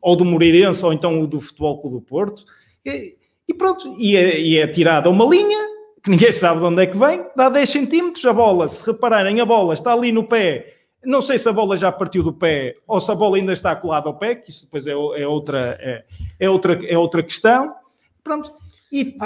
ou 0.00 0.16
do 0.16 0.24
Moreirense 0.24 0.84
ou 0.84 0.92
então 0.92 1.24
do 1.26 1.40
Futebol 1.40 1.80
Clube 1.80 1.96
do 1.96 2.02
Porto. 2.02 2.44
E, 2.84 3.16
e 3.48 3.54
pronto, 3.54 3.94
e 3.98 4.16
é, 4.16 4.38
e 4.40 4.56
é 4.58 4.66
tirada 4.66 5.10
uma 5.10 5.24
linha 5.24 5.58
que 6.02 6.10
ninguém 6.10 6.32
sabe 6.32 6.60
de 6.60 6.66
onde 6.66 6.82
é 6.82 6.86
que 6.86 6.96
vem, 6.96 7.24
dá 7.36 7.50
10 7.50 7.68
centímetros, 7.68 8.24
a 8.24 8.32
bola, 8.32 8.66
se 8.68 8.84
repararem, 8.86 9.38
a 9.40 9.44
bola 9.44 9.74
está 9.74 9.92
ali 9.92 10.10
no 10.10 10.24
pé, 10.24 10.79
não 11.04 11.22
sei 11.22 11.38
se 11.38 11.48
a 11.48 11.52
bola 11.52 11.76
já 11.76 11.90
partiu 11.90 12.22
do 12.22 12.32
pé 12.32 12.76
ou 12.86 13.00
se 13.00 13.10
a 13.10 13.14
bola 13.14 13.36
ainda 13.36 13.52
está 13.52 13.74
colada 13.74 14.08
ao 14.08 14.18
pé, 14.18 14.34
que 14.34 14.50
isso 14.50 14.64
depois 14.64 14.86
é, 14.86 14.92
é 14.92 15.26
outra, 15.26 15.78
é, 15.80 16.04
é 16.38 16.50
outra, 16.50 16.78
é 16.86 16.96
outra 16.98 17.22
questão. 17.22 17.74
Pronto. 18.22 18.52
E, 18.92 19.00
e- 19.00 19.16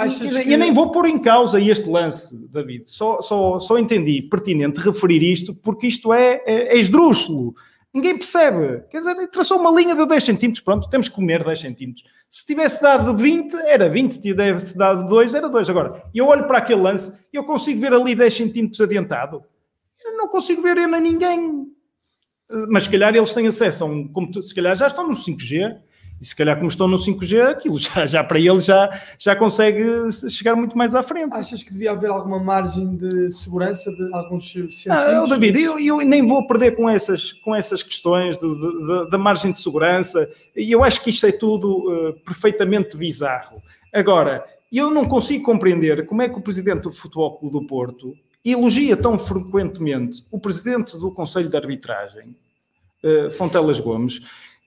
que- 0.43 0.53
eu 0.53 0.57
nem 0.59 0.73
vou 0.73 0.91
pôr 0.91 1.05
em 1.07 1.19
causa 1.19 1.59
este 1.59 1.89
lance, 1.89 2.47
David. 2.49 2.89
Só, 2.89 3.19
só, 3.21 3.59
só 3.59 3.77
entendi 3.79 4.21
pertinente 4.21 4.79
referir 4.79 5.23
isto 5.23 5.53
porque 5.55 5.87
isto 5.87 6.13
é, 6.13 6.41
é, 6.45 6.75
é 6.75 6.77
esdrúxulo. 6.77 7.55
Ninguém 7.93 8.17
percebe. 8.17 8.83
Quer 8.89 8.97
dizer, 8.99 9.27
traçou 9.27 9.57
uma 9.57 9.71
linha 9.71 9.95
de 9.95 10.05
10 10.05 10.23
centímetros. 10.23 10.63
Pronto, 10.63 10.87
temos 10.89 11.07
que 11.09 11.15
comer 11.15 11.43
10 11.43 11.59
centímetros. 11.61 12.05
Se 12.29 12.45
tivesse 12.45 12.81
dado 12.81 13.15
20, 13.15 13.53
era 13.67 13.87
20. 13.89 14.11
Se 14.13 14.21
tivesse 14.21 14.77
dado 14.77 15.07
2, 15.07 15.33
era 15.33 15.47
2. 15.49 15.69
Agora, 15.69 16.03
eu 16.13 16.27
olho 16.27 16.45
para 16.45 16.57
aquele 16.57 16.81
lance 16.81 17.17
e 17.33 17.37
eu 17.37 17.43
consigo 17.45 17.79
ver 17.79 17.93
ali 17.93 18.13
10 18.13 18.33
centímetros 18.33 18.81
adiantado. 18.81 19.43
Não 20.17 20.27
consigo 20.27 20.61
ver 20.61 20.77
eu 20.77 20.87
nem 20.87 21.01
ninguém. 21.01 21.67
Mas 22.69 22.83
se 22.83 22.89
calhar 22.91 23.15
eles 23.15 23.33
têm 23.33 23.47
acesso 23.47 23.83
a 23.83 23.87
um 23.87 24.07
computador, 24.07 24.43
se 24.47 24.53
calhar 24.53 24.75
já 24.75 24.87
estão 24.87 25.07
no 25.07 25.13
5G, 25.15 25.77
e 26.21 26.25
se 26.25 26.35
calhar 26.35 26.55
como 26.55 26.69
estão 26.69 26.87
no 26.87 26.97
5G, 26.97 27.41
aquilo 27.41 27.77
já, 27.77 28.05
já 28.05 28.23
para 28.23 28.39
eles 28.39 28.63
já, 28.63 28.89
já 29.17 29.35
consegue 29.35 29.83
chegar 30.29 30.55
muito 30.55 30.77
mais 30.77 30.93
à 30.93 31.01
frente. 31.03 31.35
Achas 31.35 31.63
que 31.63 31.73
devia 31.73 31.91
haver 31.91 32.09
alguma 32.09 32.39
margem 32.39 32.95
de 32.95 33.31
segurança 33.33 33.91
de 33.91 34.13
alguns 34.13 34.49
centímetros? 34.51 34.87
Ah, 34.89 35.25
David, 35.27 35.59
eu, 35.59 35.79
eu 35.79 35.97
nem 35.99 36.25
vou 36.25 36.45
perder 36.45 36.75
com 36.75 36.87
essas, 36.89 37.33
com 37.33 37.53
essas 37.55 37.81
questões 37.83 38.37
da- 38.37 39.05
da 39.05 39.17
margem 39.17 39.51
de 39.51 39.59
segurança. 39.59 40.29
E 40.55 40.71
eu 40.71 40.83
acho 40.83 41.01
que 41.01 41.09
isto 41.09 41.25
é 41.25 41.31
tudo 41.31 41.83
eh, 41.91 42.11
perfeitamente 42.23 42.95
bizarro. 42.95 43.61
Agora, 43.91 44.45
eu 44.71 44.89
não 44.91 45.05
consigo 45.05 45.43
compreender 45.43 46.05
como 46.05 46.21
é 46.21 46.29
que 46.29 46.37
o 46.37 46.41
presidente 46.41 46.83
do 46.83 46.91
Futebol 46.91 47.37
Clube 47.39 47.59
do 47.59 47.65
Porto 47.67 48.13
elogia 48.45 48.95
tão 48.95 49.17
frequentemente 49.17 50.25
o 50.31 50.39
presidente 50.39 50.97
do 50.97 51.11
Conselho 51.11 51.49
de 51.49 51.57
Arbitragem, 51.57 52.35
eh, 53.03 53.29
Fontelas 53.31 53.79
Gomes, 53.79 54.21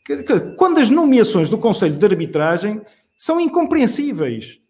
que, 0.05 0.23
que 0.23 0.41
quando 0.57 0.79
as 0.79 0.91
nomeações 0.91 1.49
do 1.49 1.59
Conselho 1.59 1.97
de 1.97 2.05
Arbitragem 2.05 2.83
são 3.17 3.41
incompreensíveis, 3.41 4.61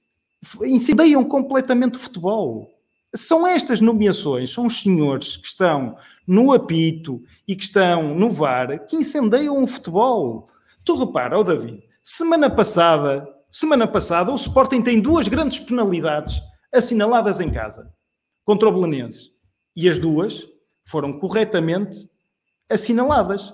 incendiam 0.63 1.25
completamente 1.25 1.97
o 1.97 2.01
futebol 2.01 2.79
são 3.15 3.47
estas 3.47 3.81
nomeações, 3.81 4.53
são 4.53 4.67
os 4.67 4.83
senhores 4.83 5.37
que 5.37 5.47
estão 5.47 5.97
no 6.27 6.53
apito 6.53 7.23
e 7.47 7.57
que 7.57 7.65
estão 7.65 8.15
no 8.15 8.29
VAR 8.29 8.87
que 8.87 8.97
incendeiam 8.97 9.63
o 9.63 9.67
futebol. 9.67 10.47
Tu 10.85 10.95
repara, 10.95 11.39
ó 11.39 11.43
David, 11.43 11.83
semana 12.03 12.51
passada, 12.51 13.27
semana 13.51 13.87
passada, 13.87 14.31
o 14.31 14.37
Sporting 14.37 14.83
tem 14.83 15.01
duas 15.01 15.27
grandes 15.27 15.59
penalidades 15.59 16.39
assinaladas 16.73 17.41
em 17.41 17.51
casa 17.51 17.91
contra 18.49 18.67
o 18.67 18.73
Belenenses. 18.73 19.31
E 19.77 19.87
as 19.91 19.99
duas 19.99 20.49
foram 20.87 21.19
corretamente 21.19 22.09
assinaladas. 22.67 23.53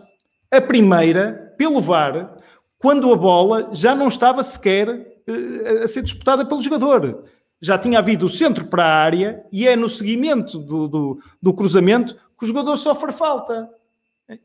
A 0.53 0.61
primeira, 0.61 1.53
pelo 1.59 1.81
VAR, 1.81 2.37
quando 2.79 3.13
a 3.13 3.17
bola 3.17 3.71
já 3.73 3.93
não 3.93 4.07
estava 4.07 4.41
sequer 4.45 4.89
eh, 5.27 5.83
a 5.83 5.89
ser 5.89 6.03
disputada 6.03 6.47
pelo 6.47 6.61
jogador. 6.63 7.25
Já 7.61 7.77
tinha 7.77 7.99
havido 7.99 8.27
o 8.27 8.31
centro 8.31 8.67
para 8.67 8.85
a 8.85 8.95
área 9.03 9.45
e 9.51 9.67
é 9.67 9.75
no 9.75 9.89
seguimento 9.89 10.61
do, 10.61 10.87
do, 10.87 11.19
do 11.43 11.53
cruzamento 11.53 12.15
que 12.39 12.45
o 12.45 12.47
jogador 12.49 12.77
sofre 12.77 13.13
falta. 13.13 13.69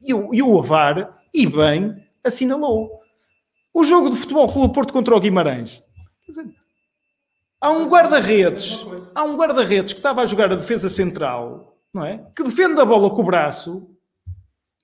E, 0.01 0.12
o- 0.15 0.34
e 0.34 0.41
o 0.41 0.60
VAR, 0.63 1.15
e 1.32 1.46
bem, 1.46 1.96
assinalou. 2.24 2.89
O 3.72 3.84
jogo 3.84 4.10
de 4.10 4.18
futebol 4.18 4.51
Clube 4.51 4.74
Porto 4.74 4.91
contra 4.94 5.15
o 5.15 5.20
Guimarães. 5.20 5.84
Há 7.62 7.72
um 7.72 7.89
guarda-redes, 7.89 8.86
há 9.13 9.24
um 9.24 9.36
guarda-redes 9.36 9.94
que 9.94 10.00
estava 10.00 10.22
a 10.22 10.25
jogar 10.25 10.51
a 10.51 10.56
defesa 10.56 10.89
central, 10.89 11.78
não 11.94 12.06
é? 12.06 12.25
Que 12.34 12.44
defende 12.44 12.80
a 12.80 12.86
bola 12.86 13.10
com 13.10 13.22
o 13.22 13.25
braço 13.25 13.89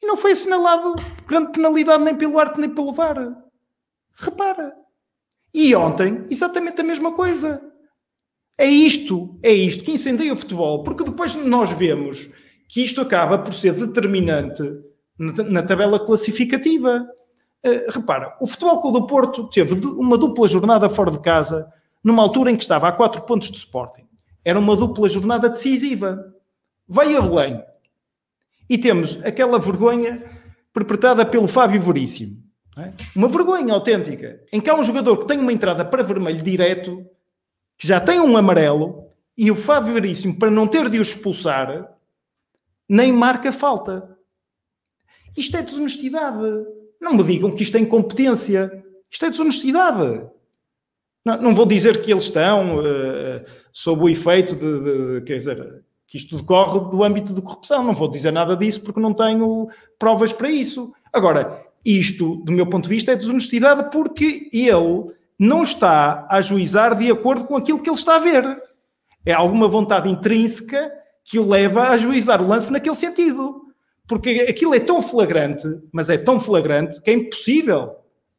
e 0.03 0.05
não 0.05 0.17
foi 0.17 0.33
assinalado 0.33 0.93
grande 1.25 1.53
penalidade 1.53 2.03
nem 2.03 2.15
pelo 2.15 2.37
arte 2.37 2.59
nem 2.59 2.69
pelo 2.69 2.91
VAR. 2.91 3.33
Repara. 4.13 4.73
E 5.53 5.73
ontem, 5.73 6.25
exatamente 6.29 6.81
a 6.81 6.83
mesma 6.83 7.13
coisa. 7.13 7.61
É 8.57 8.65
isto, 8.65 9.39
é 9.41 9.53
isto 9.53 9.83
que 9.83 9.91
incendeia 9.91 10.33
o 10.33 10.37
futebol, 10.37 10.83
porque 10.83 11.03
depois 11.03 11.35
nós 11.35 11.71
vemos 11.71 12.29
que 12.67 12.83
isto 12.83 12.99
acaba 12.99 13.39
por 13.39 13.53
ser 13.53 13.73
determinante 13.73 14.63
na, 15.17 15.63
tabela 15.63 16.05
classificativa. 16.05 17.05
Eh, 17.63 17.85
repara, 17.89 18.35
o 18.41 18.47
Futebol 18.47 18.81
Clube 18.81 18.99
do 18.99 19.07
Porto 19.07 19.49
teve 19.49 19.75
uma 19.87 20.17
dupla 20.17 20.47
jornada 20.47 20.89
fora 20.89 21.11
de 21.11 21.19
casa 21.19 21.71
numa 22.05 22.21
altura 22.21 22.51
em 22.51 22.55
que 22.55 22.61
estava 22.61 22.87
a 22.87 22.91
4 22.91 23.23
pontos 23.23 23.49
de 23.49 23.57
Sporting. 23.57 24.07
Era 24.43 24.59
uma 24.59 24.75
dupla 24.75 25.09
jornada 25.09 25.49
decisiva. 25.49 26.31
Vai 26.87 27.15
a 27.15 27.21
Belém 27.21 27.63
e 28.69 28.77
temos 28.77 29.19
aquela 29.25 29.57
vergonha 29.57 30.23
perpetrada 30.71 31.25
pelo 31.25 31.47
Fábio 31.47 31.81
Veríssimo. 31.81 32.43
é? 32.77 32.93
Uma 33.15 33.27
vergonha 33.27 33.73
autêntica, 33.73 34.39
em 34.53 34.61
que 34.61 34.69
há 34.69 34.75
um 34.75 34.83
jogador 34.83 35.17
que 35.17 35.25
tem 35.25 35.39
uma 35.39 35.51
entrada 35.51 35.83
para 35.83 36.03
vermelho 36.03 36.43
direto, 36.43 37.03
que 37.75 37.87
já 37.87 37.99
tem 37.99 38.19
um 38.19 38.37
amarelo, 38.37 39.09
e 39.35 39.49
o 39.49 39.55
Fábio 39.55 39.95
Veríssimo, 39.95 40.37
para 40.37 40.51
não 40.51 40.67
ter 40.67 40.87
de 40.91 40.99
o 40.99 41.01
expulsar, 41.01 41.91
nem 42.87 43.11
marca 43.11 43.51
falta. 43.51 44.15
Isto 45.35 45.57
é 45.57 45.63
desonestidade. 45.63 46.65
Não 47.01 47.15
me 47.15 47.23
digam 47.23 47.51
que 47.51 47.63
isto 47.63 47.75
é 47.77 47.79
incompetência. 47.79 48.85
Isto 49.09 49.25
é 49.25 49.29
desonestidade. 49.31 50.34
Não, 51.25 51.41
não 51.41 51.55
vou 51.55 51.65
dizer 51.65 52.01
que 52.01 52.11
eles 52.11 52.25
estão 52.25 52.85
eh, 52.85 53.43
sob 53.73 54.03
o 54.03 54.09
efeito 54.09 54.55
de, 54.55 55.19
de- 55.19 55.21
Quer 55.25 55.37
dizer, 55.37 55.83
que 56.07 56.17
isto 56.17 56.37
decorre 56.37 56.79
do 56.91 57.03
âmbito 57.03 57.33
de 57.33 57.41
corrupção. 57.41 57.83
Não 57.83 57.93
vou 57.95 58.07
dizer 58.09 58.31
nada 58.31 58.55
disso 58.55 58.81
porque 58.81 58.99
não 58.99 59.13
tenho 59.13 59.67
provas 59.97 60.31
para 60.31 60.49
isso. 60.49 60.93
Agora, 61.11 61.65
isto, 61.83 62.35
do 62.37 62.51
meu 62.51 62.67
ponto 62.67 62.83
de 62.83 62.89
vista, 62.89 63.11
é 63.11 63.15
desonestidade 63.15 63.89
porque 63.91 64.49
ele 64.53 65.11
não 65.37 65.63
está 65.63 66.25
a 66.29 66.37
ajuizar 66.37 66.95
de 66.97 67.11
acordo 67.11 67.45
com 67.45 67.57
aquilo 67.57 67.81
que 67.81 67.89
ele 67.89 67.97
está 67.97 68.15
a 68.15 68.19
ver. 68.19 68.43
É 69.25 69.33
alguma 69.33 69.67
vontade 69.67 70.07
intrínseca 70.09 70.91
que 71.23 71.39
o 71.39 71.49
leva 71.49 71.81
a 71.85 71.91
ajuizar 71.91 72.41
o 72.41 72.47
lance 72.47 72.71
naquele 72.71 72.95
sentido. 72.95 73.63
Porque 74.07 74.45
aquilo 74.47 74.75
é 74.75 74.79
tão 74.79 75.01
flagrante, 75.01 75.67
mas 75.91 76.09
é 76.11 76.17
tão 76.17 76.39
flagrante 76.39 77.01
que 77.01 77.09
é 77.09 77.13
impossível. 77.13 77.95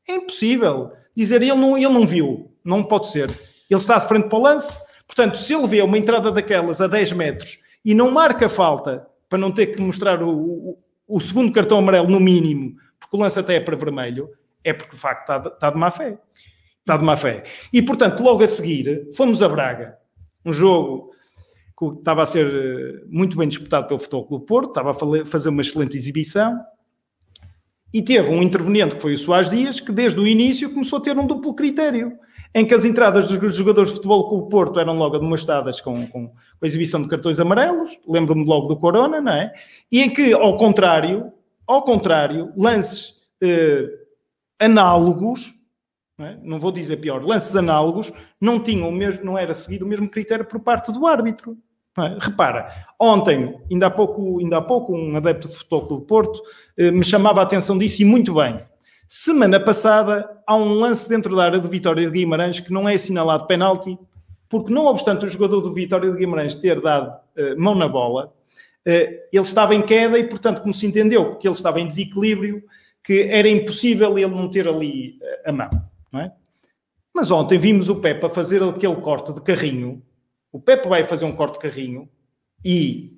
É 0.08 0.14
impossível 0.14 0.92
dizer 1.16 1.42
ele 1.42 1.54
não, 1.56 1.76
ele 1.76 1.88
não 1.88 2.06
viu. 2.06 2.52
Não 2.66 2.82
pode 2.82 3.08
ser. 3.08 3.30
Ele 3.30 3.80
está 3.80 3.98
de 3.98 4.08
frente 4.08 4.28
para 4.28 4.38
o 4.38 4.42
lance. 4.42 4.78
Portanto, 5.06 5.38
se 5.38 5.54
ele 5.54 5.66
vê 5.66 5.82
uma 5.82 5.96
entrada 5.96 6.30
daquelas 6.32 6.80
a 6.80 6.86
10 6.86 7.12
metros 7.12 7.58
e 7.84 7.94
não 7.94 8.10
marca 8.10 8.48
falta 8.48 9.06
para 9.28 9.38
não 9.38 9.52
ter 9.52 9.68
que 9.68 9.80
mostrar 9.80 10.22
o, 10.22 10.30
o, 10.30 10.78
o 11.06 11.20
segundo 11.20 11.52
cartão 11.52 11.78
amarelo 11.78 12.08
no 12.08 12.20
mínimo, 12.20 12.76
porque 12.98 13.16
o 13.16 13.20
lance 13.20 13.38
até 13.38 13.56
é 13.56 13.60
para 13.60 13.76
vermelho, 13.76 14.28
é 14.64 14.72
porque 14.72 14.94
de 14.96 15.00
facto 15.00 15.20
está, 15.22 15.38
de- 15.38 15.48
está 15.48 15.70
de 15.70 15.76
má 15.78 15.90
fé. 15.90 16.18
Está 16.80 16.96
de 16.96 17.04
má 17.04 17.16
fé. 17.16 17.44
E 17.72 17.80
portanto, 17.82 18.22
logo 18.22 18.42
a 18.42 18.46
seguir, 18.46 19.08
fomos 19.16 19.42
a 19.42 19.48
Braga. 19.48 19.96
Um 20.44 20.52
jogo 20.52 21.10
que 21.78 21.86
estava 21.98 22.22
a 22.22 22.26
ser 22.26 22.46
eh, 22.46 23.04
muito 23.08 23.36
bem 23.36 23.46
disputado 23.48 23.86
pelo 23.86 23.98
Futebol 23.98 24.26
Clube 24.26 24.46
Porto, 24.46 24.68
estava 24.70 24.90
a 24.92 25.24
fazer 25.24 25.48
uma 25.48 25.60
excelente 25.60 25.96
exibição. 25.96 26.58
E 27.92 28.02
teve 28.02 28.28
um 28.28 28.42
interveniente 28.42 28.96
que 28.96 29.02
foi 29.02 29.14
o 29.14 29.18
Soares 29.18 29.50
Dias, 29.50 29.80
que 29.80 29.92
desde 29.92 30.18
o 30.18 30.26
início 30.26 30.70
começou 30.72 30.98
a 30.98 31.02
ter 31.02 31.16
um 31.18 31.26
duplo 31.26 31.54
critério, 31.54 32.12
em 32.56 32.64
que 32.64 32.72
as 32.72 32.86
entradas 32.86 33.28
dos 33.28 33.54
jogadores 33.54 33.90
de 33.90 33.96
futebol 33.96 34.30
com 34.30 34.38
o 34.38 34.48
Porto 34.48 34.80
eram 34.80 34.96
logo 34.96 35.18
demonstradas 35.18 35.78
com, 35.78 36.06
com, 36.06 36.28
com 36.28 36.34
a 36.62 36.66
exibição 36.66 37.02
de 37.02 37.06
cartões 37.06 37.38
amarelos, 37.38 37.98
lembro-me 38.08 38.46
logo 38.46 38.66
do 38.66 38.78
Corona, 38.78 39.20
não 39.20 39.32
é? 39.32 39.52
E 39.92 40.00
em 40.00 40.08
que, 40.08 40.32
ao 40.32 40.56
contrário, 40.56 41.30
ao 41.66 41.82
contrário, 41.82 42.54
lances 42.56 43.18
eh, 43.42 43.86
análogos 44.58 45.52
não, 46.16 46.26
é? 46.26 46.38
não, 46.42 46.58
vou 46.58 46.72
dizer 46.72 46.96
pior, 46.96 47.22
lances 47.22 47.54
análogos, 47.54 48.10
não 48.40 48.58
tinham 48.58 48.88
o 48.88 48.92
mesmo, 48.92 49.22
não 49.22 49.36
era 49.36 49.52
seguido 49.52 49.84
o 49.84 49.88
mesmo 49.88 50.08
critério 50.08 50.46
por 50.46 50.58
parte 50.60 50.90
do 50.90 51.06
árbitro. 51.06 51.58
É? 51.98 52.16
Repara, 52.18 52.68
ontem, 52.98 53.54
ainda 53.70 53.88
há, 53.88 53.90
pouco, 53.90 54.38
ainda 54.40 54.56
há 54.56 54.62
pouco, 54.62 54.96
um 54.96 55.14
adepto 55.14 55.46
de 55.46 55.56
Futebol 55.58 55.86
do 55.86 56.00
Porto 56.06 56.40
eh, 56.78 56.90
me 56.90 57.04
chamava 57.04 57.40
a 57.40 57.42
atenção 57.42 57.76
disso 57.76 58.00
e 58.00 58.04
muito 58.06 58.32
bem. 58.32 58.64
Semana 59.08 59.60
passada, 59.60 60.42
há 60.46 60.56
um 60.56 60.74
lance 60.74 61.08
dentro 61.08 61.34
da 61.36 61.44
área 61.44 61.60
do 61.60 61.68
Vitória 61.68 62.04
de 62.04 62.12
Guimarães 62.12 62.60
que 62.60 62.72
não 62.72 62.88
é 62.88 62.94
assinalado 62.94 63.46
penalti, 63.46 63.98
porque 64.48 64.72
não 64.72 64.86
obstante 64.86 65.24
o 65.24 65.28
jogador 65.28 65.60
do 65.60 65.72
Vitória 65.72 66.10
de 66.10 66.16
Guimarães 66.16 66.54
ter 66.54 66.80
dado 66.80 67.16
eh, 67.36 67.54
mão 67.54 67.74
na 67.74 67.88
bola, 67.88 68.32
eh, 68.84 69.28
ele 69.32 69.44
estava 69.44 69.74
em 69.74 69.82
queda 69.82 70.18
e, 70.18 70.24
portanto, 70.28 70.62
como 70.62 70.74
se 70.74 70.86
entendeu 70.86 71.36
que 71.36 71.46
ele 71.46 71.54
estava 71.54 71.80
em 71.80 71.86
desequilíbrio, 71.86 72.62
que 73.02 73.22
era 73.22 73.48
impossível 73.48 74.18
ele 74.18 74.34
não 74.34 74.50
ter 74.50 74.66
ali 74.66 75.18
a 75.44 75.52
mão, 75.52 75.70
não 76.12 76.20
é? 76.20 76.32
Mas 77.14 77.30
ontem 77.30 77.58
vimos 77.58 77.88
o 77.88 78.00
Pepe 78.00 78.28
fazer 78.28 78.62
aquele 78.62 78.96
corte 78.96 79.32
de 79.32 79.40
carrinho 79.40 80.02
o 80.56 80.60
Pepe 80.60 80.88
vai 80.88 81.04
fazer 81.04 81.26
um 81.26 81.36
corte 81.36 81.54
de 81.54 81.58
carrinho 81.58 82.08
e 82.64 83.14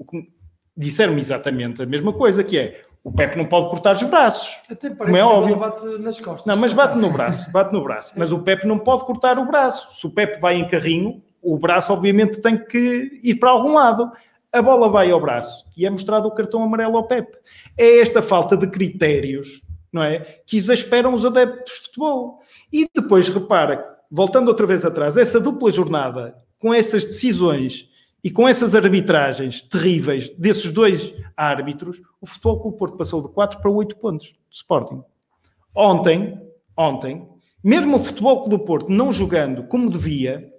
disseram-me 0.76 1.20
exatamente 1.20 1.80
a 1.80 1.86
mesma 1.86 2.12
coisa, 2.12 2.42
que 2.42 2.58
é 2.58 2.82
o 3.08 3.12
Pepe 3.12 3.38
não 3.38 3.46
pode 3.46 3.70
cortar 3.70 3.94
os 3.94 4.02
braços. 4.02 4.60
Até 4.70 4.90
parece 4.90 5.16
é 5.16 5.22
que 5.22 5.26
óbvio. 5.26 5.56
bate 5.56 5.86
nas 5.98 6.20
costas. 6.20 6.44
Não, 6.44 6.56
mas 6.58 6.74
bate 6.74 6.98
no 6.98 7.10
braço, 7.10 7.50
bate 7.50 7.72
no 7.72 7.82
braço. 7.82 8.12
Mas 8.18 8.30
o 8.30 8.40
Pepe 8.40 8.66
não 8.66 8.78
pode 8.78 9.06
cortar 9.06 9.38
o 9.38 9.46
braço. 9.46 9.98
Se 9.98 10.06
o 10.06 10.10
Pepe 10.10 10.38
vai 10.38 10.56
em 10.56 10.68
carrinho, 10.68 11.22
o 11.40 11.56
braço 11.56 11.90
obviamente 11.90 12.42
tem 12.42 12.62
que 12.62 13.18
ir 13.22 13.36
para 13.36 13.48
algum 13.48 13.72
lado. 13.72 14.12
A 14.52 14.60
bola 14.60 14.90
vai 14.90 15.10
ao 15.10 15.20
braço 15.20 15.64
e 15.74 15.86
é 15.86 15.90
mostrado 15.90 16.28
o 16.28 16.34
cartão 16.34 16.62
amarelo 16.62 16.98
ao 16.98 17.06
Pepe. 17.06 17.38
É 17.78 17.98
esta 17.98 18.20
falta 18.20 18.58
de 18.58 18.66
critérios, 18.70 19.62
não 19.90 20.02
é? 20.02 20.40
Que 20.46 20.58
exasperam 20.58 21.14
os 21.14 21.24
adeptos 21.24 21.74
de 21.74 21.80
futebol. 21.86 22.40
E 22.70 22.86
depois, 22.94 23.28
repara, 23.28 23.86
voltando 24.10 24.48
outra 24.48 24.66
vez 24.66 24.84
atrás, 24.84 25.16
essa 25.16 25.40
dupla 25.40 25.70
jornada 25.70 26.36
com 26.58 26.74
essas 26.74 27.06
decisões 27.06 27.88
e 28.22 28.30
com 28.30 28.48
essas 28.48 28.74
arbitragens 28.74 29.62
terríveis 29.62 30.28
desses 30.30 30.72
dois 30.72 31.14
árbitros, 31.36 32.02
o 32.20 32.26
Futebol 32.26 32.60
Clube 32.60 32.78
Porto 32.78 32.96
passou 32.96 33.22
de 33.22 33.28
4 33.28 33.60
para 33.60 33.70
8 33.70 33.96
pontos 33.96 34.28
de 34.28 34.56
Sporting. 34.56 35.02
Ontem, 35.74 36.40
ontem, 36.76 37.28
mesmo 37.62 37.96
o 37.96 38.00
Futebol 38.00 38.44
Clube 38.44 38.64
Porto 38.64 38.88
não 38.88 39.12
jogando 39.12 39.64
como 39.64 39.88
devia, 39.88 40.52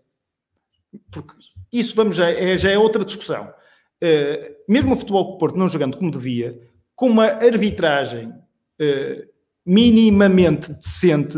porque 1.11 1.33
isso 1.71 1.95
vamos 1.95 2.15
já, 2.15 2.29
é, 2.29 2.57
já 2.57 2.71
é 2.71 2.77
outra 2.77 3.03
discussão, 3.03 3.45
uh, 3.49 4.55
mesmo 4.67 4.93
o 4.93 4.97
Futebol 4.97 5.25
Clube 5.25 5.39
Porto 5.39 5.57
não 5.57 5.69
jogando 5.69 5.97
como 5.97 6.11
devia, 6.11 6.59
com 6.95 7.07
uma 7.09 7.25
arbitragem 7.25 8.29
uh, 8.29 9.29
minimamente 9.65 10.73
decente, 10.73 11.37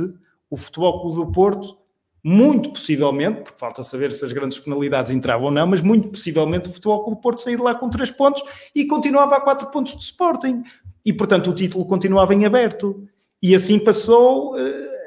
o 0.50 0.56
Futebol 0.56 1.02
Clube 1.02 1.16
do 1.16 1.32
Porto 1.32 1.81
muito 2.24 2.72
possivelmente, 2.72 3.42
porque 3.42 3.60
falta 3.60 3.84
saber 3.84 4.12
se 4.12 4.24
as 4.24 4.32
grandes 4.32 4.60
penalidades 4.60 5.12
entravam 5.12 5.46
ou 5.46 5.52
não, 5.52 5.66
mas 5.66 5.82
muito 5.82 6.10
possivelmente 6.10 6.70
o 6.70 6.74
Futebol 6.74 7.04
Clube 7.04 7.22
Porto 7.22 7.42
saía 7.42 7.58
de 7.58 7.64
lá 7.64 7.74
com 7.74 7.90
3 7.90 8.12
pontos 8.12 8.44
e 8.76 8.86
continuava 8.86 9.36
a 9.36 9.42
4 9.42 9.72
pontos 9.72 9.98
de 9.98 10.04
Sporting. 10.04 10.64
E, 11.04 11.12
portanto, 11.12 11.50
o 11.50 11.54
título 11.54 11.86
continuava 11.86 12.34
em 12.34 12.46
aberto. 12.46 13.08
E 13.42 13.56
assim 13.56 13.80
passou 13.80 14.54
uh, 14.54 14.58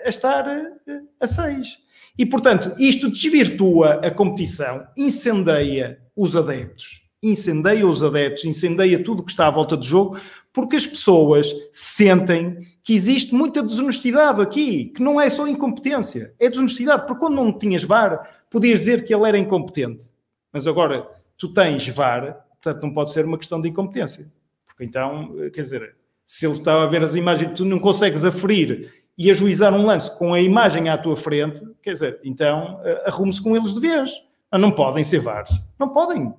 a 0.04 0.08
estar 0.08 0.44
uh, 0.46 1.08
a 1.20 1.26
6. 1.26 1.78
E, 2.18 2.26
portanto, 2.26 2.74
isto 2.78 3.10
desvirtua 3.10 4.00
a 4.04 4.10
competição, 4.10 4.84
incendeia 4.96 5.98
os 6.16 6.36
adeptos, 6.36 7.02
incendeia 7.22 7.86
os 7.86 8.02
adeptos, 8.02 8.44
incendeia 8.44 9.02
tudo 9.02 9.24
que 9.24 9.30
está 9.30 9.46
à 9.46 9.50
volta 9.50 9.76
do 9.76 9.84
jogo, 9.84 10.18
porque 10.52 10.76
as 10.76 10.86
pessoas 10.86 11.52
sentem 11.72 12.58
que 12.84 12.94
existe 12.94 13.34
muita 13.34 13.62
desonestidade 13.62 14.42
aqui, 14.42 14.92
que 14.94 15.02
não 15.02 15.18
é 15.18 15.30
só 15.30 15.48
incompetência, 15.48 16.34
é 16.38 16.50
desonestidade, 16.50 17.06
porque 17.06 17.18
quando 17.18 17.34
não 17.34 17.50
tinhas 17.50 17.82
VAR, 17.82 18.44
podias 18.50 18.80
dizer 18.80 19.04
que 19.06 19.14
ele 19.14 19.26
era 19.26 19.38
incompetente, 19.38 20.12
mas 20.52 20.66
agora 20.66 21.08
tu 21.38 21.50
tens 21.52 21.88
VAR, 21.88 22.44
portanto 22.62 22.82
não 22.82 22.92
pode 22.92 23.10
ser 23.10 23.24
uma 23.24 23.38
questão 23.38 23.58
de 23.58 23.70
incompetência, 23.70 24.30
porque 24.66 24.84
então, 24.84 25.34
quer 25.54 25.62
dizer, 25.62 25.96
se 26.26 26.44
ele 26.44 26.52
está 26.52 26.82
a 26.82 26.86
ver 26.86 27.02
as 27.02 27.14
imagens, 27.14 27.56
tu 27.56 27.64
não 27.64 27.78
consegues 27.78 28.22
aferir 28.22 28.92
e 29.16 29.30
ajuizar 29.30 29.72
um 29.72 29.86
lance 29.86 30.16
com 30.18 30.34
a 30.34 30.40
imagem 30.40 30.90
à 30.90 30.98
tua 30.98 31.16
frente, 31.16 31.62
quer 31.82 31.92
dizer, 31.92 32.20
então 32.22 32.80
eh, 32.84 33.04
arrume-se 33.06 33.40
com 33.40 33.56
eles 33.56 33.72
de 33.72 33.80
vez. 33.80 34.10
Não 34.52 34.70
podem 34.70 35.02
ser 35.02 35.18
VARs, 35.20 35.50
não 35.78 35.88
podem. 35.88 36.32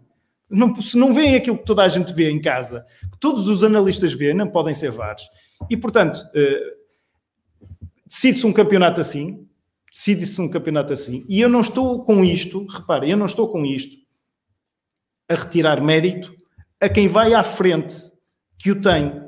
Não, 0.50 0.80
se 0.80 0.98
não 0.98 1.14
veem 1.14 1.36
aquilo 1.36 1.58
que 1.58 1.66
toda 1.66 1.84
a 1.84 1.88
gente 1.88 2.14
vê 2.14 2.30
em 2.30 2.40
casa, 2.40 2.86
que 3.12 3.18
todos 3.20 3.48
os 3.48 3.64
analistas 3.64 4.14
veem, 4.14 4.34
não 4.34 4.48
podem 4.48 4.74
ser 4.74 4.92
VARs. 4.92 5.28
E, 5.70 5.78
portanto, 5.78 6.18
uh, 6.18 7.70
decide-se 8.06 8.46
um 8.46 8.54
campeonato 8.54 9.02
assim, 9.02 9.48
decide-se 9.92 10.42
um 10.42 10.50
campeonato 10.50 10.94
assim, 10.94 11.26
e 11.28 11.40
eu 11.40 11.50
não 11.50 11.62
estou 11.62 12.04
com 12.04 12.24
isto, 12.24 12.66
reparem, 12.68 13.12
eu 13.12 13.18
não 13.18 13.26
estou 13.26 13.50
com 13.50 13.66
isto 13.66 13.98
a 15.30 15.36
retirar 15.36 15.82
mérito 15.82 16.36
a 16.82 16.90
quem 16.90 17.08
vai 17.08 17.34
à 17.34 17.44
frente, 17.44 17.96
que 18.58 18.72
o 18.72 18.82
tem. 18.82 19.22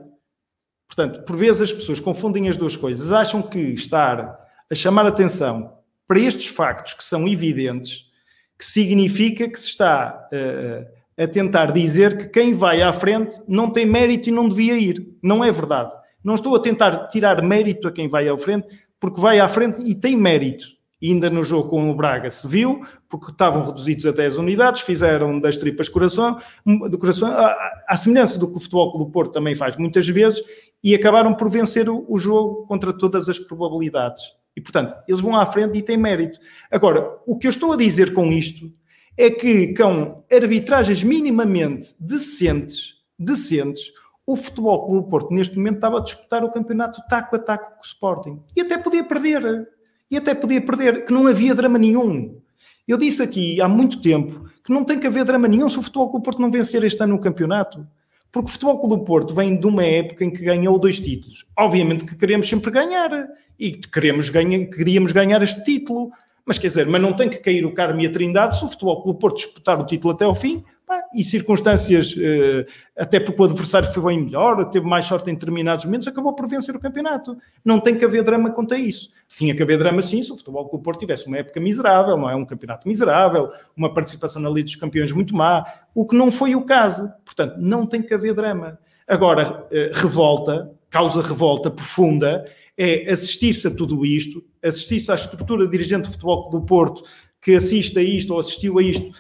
Portanto, 0.88 1.24
por 1.24 1.36
vezes 1.36 1.64
as 1.64 1.72
pessoas 1.72 2.00
confundem 2.00 2.48
as 2.48 2.58
duas 2.58 2.78
coisas, 2.78 3.12
acham 3.12 3.42
que 3.42 3.60
estar 3.60 4.40
a 4.70 4.76
chamar 4.76 5.06
atenção 5.06 5.78
para 6.08 6.20
estes 6.20 6.48
factos 6.48 6.94
que 6.94 7.04
são 7.04 7.28
evidentes, 7.28 8.10
que 8.58 8.66
significa 8.66 9.50
que 9.50 9.60
se 9.60 9.70
está 9.70 10.28
uh, 10.32 11.22
a 11.22 11.28
tentar 11.28 11.72
dizer 11.72 12.18
que 12.18 12.28
quem 12.28 12.54
vai 12.54 12.82
à 12.82 12.94
frente 12.94 13.40
não 13.48 13.70
tem 13.70 13.86
mérito 13.86 14.30
e 14.30 14.32
não 14.32 14.48
devia 14.48 14.78
ir. 14.78 15.16
Não 15.22 15.44
é 15.44 15.52
verdade. 15.52 15.94
Não 16.28 16.36
estou 16.36 16.54
a 16.58 16.60
tentar 16.60 17.08
tirar 17.08 17.42
mérito 17.42 17.88
a 17.88 17.92
quem 17.94 18.10
vai 18.10 18.28
à 18.28 18.38
frente, 18.38 18.68
porque 19.00 19.22
vai 19.22 19.40
à 19.40 19.48
frente 19.48 19.82
e 19.90 19.96
tem 19.96 20.14
mérito. 20.18 20.66
E 21.02 21.10
ainda 21.10 21.30
no 21.30 21.42
jogo 21.42 21.70
com 21.70 21.90
o 21.90 21.96
Braga 21.96 22.30
se 22.30 22.46
viu, 22.46 22.82
porque 23.08 23.32
estavam 23.32 23.64
reduzidos 23.64 24.06
a 24.06 24.12
10 24.12 24.36
unidades, 24.36 24.82
fizeram 24.82 25.40
das 25.40 25.56
tripas 25.56 25.88
coração, 25.88 26.38
do 26.66 26.98
coração 26.98 27.32
à, 27.34 27.96
semelhança 27.96 28.38
do 28.38 28.52
que 28.52 28.58
o 28.58 28.60
Futebol 28.60 28.92
Clube 28.92 29.06
do 29.06 29.12
Porto 29.14 29.32
também 29.32 29.56
faz 29.56 29.78
muitas 29.78 30.06
vezes, 30.06 30.44
e 30.84 30.94
acabaram 30.94 31.34
por 31.34 31.50
vencer 31.50 31.90
o, 31.90 32.06
o 32.10 32.18
jogo 32.18 32.68
contra 32.68 32.92
todas 32.92 33.30
as 33.30 33.40
probabilidades. 33.40 34.24
E, 34.54 34.60
portanto, 34.60 34.98
eles 35.08 35.22
vão 35.22 35.34
à 35.34 35.46
frente 35.46 35.78
e 35.78 35.82
têm 35.82 35.96
mérito. 35.96 36.40
Agora, 36.70 37.10
o 37.26 37.38
que 37.38 37.48
eu 37.48 37.52
estou 37.52 37.72
a 37.72 37.78
dizer 37.78 38.14
com 38.14 38.34
isto 38.34 38.70
é 39.16 39.30
que 39.30 39.74
com 39.74 40.26
arbitragens 40.30 41.02
minimamente 41.06 41.96
decentes, 41.98 42.96
decentes, 43.18 43.94
o 44.28 44.36
Futebol 44.36 44.86
Clube 44.86 45.10
Porto 45.10 45.34
neste 45.34 45.56
momento 45.56 45.76
estava 45.76 46.00
a 46.00 46.04
disputar 46.04 46.44
o 46.44 46.52
campeonato 46.52 47.02
taco 47.10 47.38
a 47.38 47.40
taco 47.40 47.76
com 47.76 47.80
o 47.80 47.86
Sporting. 47.86 48.42
E 48.54 48.60
até 48.60 48.78
podia 48.78 49.04
perder. 49.06 49.70
E 50.12 50.18
até 50.18 50.36
podia 50.36 50.62
perder, 50.62 51.06
que 51.06 51.14
não 51.14 51.28
havia 51.28 51.56
drama 51.56 51.80
nenhum. 51.80 52.38
Eu 52.86 52.98
disse 52.98 53.24
aqui 53.24 53.62
há 53.62 53.70
muito 53.70 54.02
tempo 54.02 54.50
que 54.66 54.72
não 54.72 54.84
tem 54.84 55.00
que 55.00 55.08
haver 55.08 55.24
drama 55.24 55.48
nenhum 55.48 55.70
se 55.70 55.80
o 55.80 55.82
Futebol 55.82 56.10
Clube 56.10 56.26
Porto 56.26 56.42
não 56.42 56.52
vencer 56.52 56.84
este 56.84 57.02
ano 57.02 57.16
o 57.16 57.20
campeonato. 57.20 57.88
Porque 58.30 58.50
o 58.50 58.52
Futebol 58.52 58.80
Clube 58.82 59.06
Porto 59.06 59.34
vem 59.34 59.58
de 59.58 59.66
uma 59.66 59.84
época 59.84 60.26
em 60.26 60.30
que 60.30 60.44
ganhou 60.44 60.78
dois 60.78 61.00
títulos. 61.00 61.46
Obviamente 61.58 62.04
que 62.04 62.16
queremos 62.16 62.50
sempre 62.50 62.70
ganhar. 62.70 63.10
E 63.58 63.72
queremos 63.72 64.30
queríamos 64.30 65.14
ganhar 65.14 65.42
este 65.42 65.64
título. 65.64 66.12
Mas 66.46 66.58
quer 66.58 66.68
dizer, 66.68 66.86
mas 66.86 67.02
não 67.02 67.14
tem 67.14 67.30
que 67.30 67.38
cair 67.38 67.66
o 67.66 67.74
Carme 67.74 68.04
e 68.04 68.08
a 68.08 68.12
Trindade 68.12 68.58
se 68.58 68.66
o 68.66 68.68
Futebol 68.68 69.02
Clube 69.04 69.20
Porto 69.22 69.38
disputar 69.38 69.80
o 69.80 69.86
título 69.86 70.14
até 70.14 70.26
ao 70.26 70.36
fim 70.36 70.66
e 71.14 71.24
circunstâncias, 71.24 72.16
eh, 72.18 72.66
até 72.96 73.20
porque 73.20 73.42
o 73.42 73.46
adversário 73.46 73.92
foi 73.94 74.04
bem 74.04 74.26
melhor, 74.26 74.70
teve 74.70 74.86
mais 74.86 75.06
sorte 75.06 75.30
em 75.30 75.34
determinados 75.34 75.86
momentos, 75.86 76.08
acabou 76.08 76.34
por 76.34 76.48
vencer 76.48 76.76
o 76.76 76.80
campeonato. 76.80 77.38
Não 77.64 77.80
tem 77.80 77.96
que 77.96 78.06
haver 78.06 78.24
drama 78.24 78.52
quanto 78.52 78.74
a 78.74 78.78
isso. 78.78 79.10
Tinha 79.28 79.56
que 79.56 79.64
haver 79.64 79.78
drama 79.78 80.02
sim 80.02 80.22
se 80.22 80.32
o 80.32 80.38
Futebol 80.38 80.68
Clube 80.68 80.84
Porto 80.84 81.00
tivesse 81.00 81.28
uma 81.28 81.38
época 81.38 81.60
miserável, 81.60 82.18
não 82.18 82.30
é? 82.30 82.36
Um 82.36 82.46
campeonato 82.46 82.88
miserável, 82.88 83.50
uma 83.76 83.94
participação 83.94 84.42
na 84.42 84.50
Liga 84.50 84.66
dos 84.66 84.76
Campeões 84.76 85.12
muito 85.12 85.36
má, 85.36 85.66
o 85.94 86.06
que 86.06 86.16
não 86.16 86.32
foi 86.32 86.56
o 86.56 86.66
caso. 86.66 87.12
Portanto, 87.26 87.56
não 87.58 87.86
tem 87.86 88.02
que 88.02 88.14
haver 88.14 88.34
drama. 88.34 88.80
Agora, 89.08 89.66
eh, 89.72 89.92
revolta, 89.94 90.72
causa 90.90 91.22
revolta 91.22 91.72
profunda, 91.72 92.46
é 92.78 93.12
assistir-se 93.12 93.68
a 93.68 93.72
tudo 93.72 94.06
isto, 94.06 94.44
assistir-se 94.64 95.12
à 95.12 95.16
estrutura 95.16 95.68
dirigente 95.68 96.08
do 96.08 96.12
Futebol 96.12 96.50
do 96.50 96.62
Porto 96.62 97.04
que 97.42 97.56
assiste 97.56 97.98
a 97.98 98.04
isto 98.04 98.34
ou 98.34 98.40
assistiu 98.40 98.78
a 98.78 98.84
isto 98.84 99.12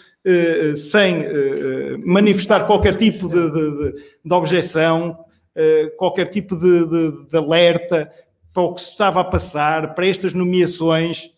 sem 0.75 1.21
uh, 1.21 1.99
manifestar 2.05 2.65
qualquer 2.65 2.95
tipo 2.95 3.27
de, 3.29 3.51
de, 3.51 4.03
de 4.25 4.33
objeção, 4.33 5.25
qualquer 5.97 6.27
tipo 6.27 6.55
de, 6.55 7.25
de, 7.27 7.37
alerta 7.37 8.11
para 8.53 8.63
o 8.63 8.75
que 8.75 8.81
se 8.81 8.89
estava 8.89 9.21
a 9.21 9.23
passar, 9.23 9.95
para 9.95 10.05
estas 10.05 10.33
nomeações, 10.33 11.35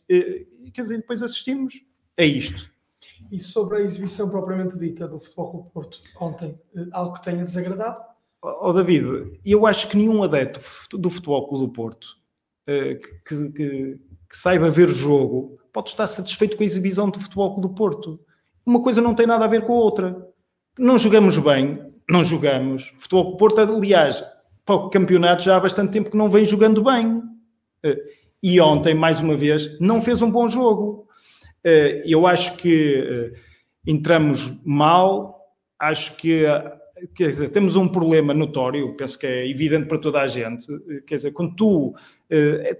quer 0.74 0.82
dizer, 0.82 0.98
depois 0.98 1.24
assistimos 1.24 1.82
a 2.18 2.24
isto. 2.24 2.70
E 3.32 3.40
sobre 3.40 3.78
a 3.78 3.82
exibição 3.82 4.30
propriamente 4.30 4.78
dita 4.78 5.08
do 5.08 5.20
Futebol 5.20 5.52
do 5.54 5.70
Porto 5.70 6.02
ontem, 6.20 6.60
algo 6.92 7.14
que 7.14 7.24
tenha 7.24 7.44
desagradado? 7.44 8.04
Oh, 8.42 8.74
David, 8.74 9.40
eu 9.46 9.66
acho 9.66 9.88
que 9.88 9.96
nenhum 9.96 10.22
adepto 10.24 10.60
do 10.98 11.10
Futebol 11.10 11.48
Clube 11.48 11.68
do 11.68 11.72
Porto 11.72 12.18
que, 12.66 13.50
que, 13.50 14.00
que, 14.30 14.38
saiba 14.38 14.70
ver 14.70 14.90
o 14.90 14.94
jogo 14.94 15.60
pode 15.72 15.90
estar 15.90 16.08
satisfeito 16.08 16.58
com 16.58 16.64
a 16.64 16.66
exibição 16.66 17.10
do 17.10 17.20
Futebol 17.20 17.54
Clube 17.54 17.68
do 17.70 17.74
Porto. 17.74 18.20
Uma 18.70 18.84
coisa 18.84 19.02
não 19.02 19.16
tem 19.16 19.26
nada 19.26 19.46
a 19.46 19.48
ver 19.48 19.66
com 19.66 19.74
a 19.74 19.78
outra. 19.78 20.28
Não 20.78 21.00
jogamos 21.00 21.36
bem, 21.40 21.92
não 22.08 22.24
jogamos. 22.24 22.94
Futebol 23.00 23.36
Porto, 23.36 23.60
aliás, 23.62 24.24
para 24.64 24.76
o 24.76 24.90
campeonato 24.92 25.42
já 25.42 25.58
há 25.58 25.60
bastante 25.60 25.92
tempo 25.92 26.12
que 26.12 26.18
não 26.18 26.30
vem 26.30 26.46
jogando 26.46 26.84
bem. 26.84 27.18
Uh, 27.84 27.98
E 28.44 28.62
ontem, 28.62 28.94
mais 28.94 29.20
uma 29.22 29.36
vez, 29.36 29.80
não 29.80 30.00
fez 30.00 30.22
um 30.22 30.30
bom 30.30 30.48
jogo. 30.48 31.08
Uh, 31.66 32.06
eu 32.06 32.28
acho 32.28 32.58
que 32.58 33.02
uh, 33.02 33.38
entramos 33.88 34.62
mal, 34.64 35.52
acho 35.80 36.16
que 36.18 36.44
quer 37.16 37.30
dizer, 37.30 37.50
temos 37.50 37.76
um 37.76 37.88
problema 37.88 38.36
notório, 38.36 38.96
penso 38.96 39.18
que 39.18 39.26
é 39.26 39.50
evidente 39.50 39.88
para 39.88 39.98
toda 39.98 40.22
a 40.22 40.28
gente, 40.28 40.68
quer 41.08 41.16
dizer, 41.16 41.32
quando 41.32 41.56
tu 41.56 41.96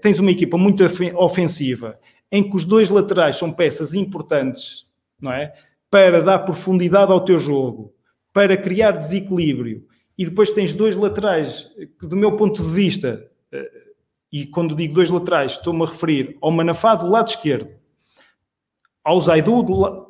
tens 0.02 0.18
uma 0.20 0.30
equipa 0.30 0.56
muito 0.56 0.84
ofensiva, 1.16 1.98
em 2.30 2.48
que 2.48 2.54
os 2.54 2.64
dois 2.64 2.90
laterais 2.90 3.36
são 3.36 3.50
peças 3.50 3.94
importantes, 3.94 4.86
não 5.20 5.32
é? 5.32 5.52
Para 5.90 6.22
dar 6.22 6.40
profundidade 6.40 7.12
ao 7.12 7.24
teu 7.24 7.38
jogo, 7.38 7.92
para 8.32 8.56
criar 8.56 8.92
desequilíbrio, 8.92 9.84
e 10.16 10.24
depois 10.24 10.50
tens 10.50 10.72
dois 10.72 10.94
laterais 10.94 11.68
que, 11.98 12.06
do 12.06 12.16
meu 12.16 12.36
ponto 12.36 12.62
de 12.62 12.70
vista, 12.70 13.26
uh, 13.52 13.90
e 14.32 14.46
quando 14.46 14.76
digo 14.76 14.94
dois 14.94 15.10
laterais, 15.10 15.52
estou-me 15.52 15.82
a 15.82 15.86
referir 15.86 16.38
ao 16.40 16.52
Manafá 16.52 16.94
do 16.94 17.08
lado 17.08 17.28
esquerdo, 17.28 17.68
ao 19.02 19.20
Zaidu 19.20 19.64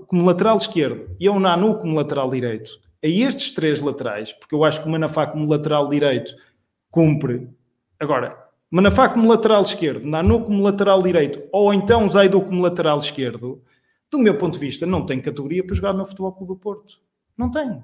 como 0.07 0.27
lateral 0.27 0.59
esquerdo 0.59 1.17
e 1.19 1.27
ao 1.27 1.41
Nanu 1.41 1.79
como 1.79 1.97
lateral 1.97 2.29
direito 2.29 2.73
a 3.03 3.09
estes 3.09 3.53
três 3.53 3.81
laterais, 3.81 4.33
porque 4.33 4.55
eu 4.55 4.65
acho 4.65 4.83
que 4.83 4.89
o 4.89 4.93
Manafá 4.93 5.27
como 5.27 5.49
lateral 5.49 5.89
direito 5.89 6.33
cumpre. 6.91 7.49
Agora, 7.99 8.37
Manafá 8.71 9.09
como 9.09 9.29
lateral 9.29 9.63
esquerdo, 9.63 10.07
Nanu 10.07 10.45
como 10.45 10.63
lateral 10.63 11.03
direito, 11.03 11.43
ou 11.51 11.73
então 11.73 12.09
Zaidu 12.09 12.41
como 12.43 12.63
lateral 12.63 12.99
esquerdo, 12.99 13.63
do 14.11 14.19
meu 14.19 14.37
ponto 14.37 14.55
de 14.55 14.59
vista, 14.59 14.85
não 14.85 15.07
tem 15.07 15.21
categoria 15.21 15.65
para 15.65 15.77
jogar 15.77 15.93
no 15.93 16.05
Futebol 16.05 16.33
Clube 16.33 16.55
do 16.55 16.59
Porto. 16.59 17.01
Não 17.37 17.51
tem. 17.51 17.83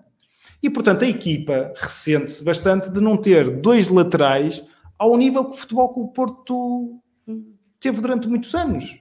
E, 0.63 0.69
portanto, 0.69 1.05
a 1.05 1.09
equipa 1.09 1.73
ressente-se 1.77 2.45
bastante 2.45 2.91
de 2.91 3.01
não 3.01 3.17
ter 3.17 3.61
dois 3.61 3.89
laterais 3.89 4.65
ao 4.99 5.17
nível 5.17 5.45
que 5.45 5.53
o 5.53 5.57
Futebol 5.57 5.93
Clube 5.93 6.09
do 6.09 6.13
Porto 6.13 7.01
eh, 7.29 7.33
teve 7.79 8.01
durante 8.01 8.29
muitos 8.29 8.55
anos 8.55 8.99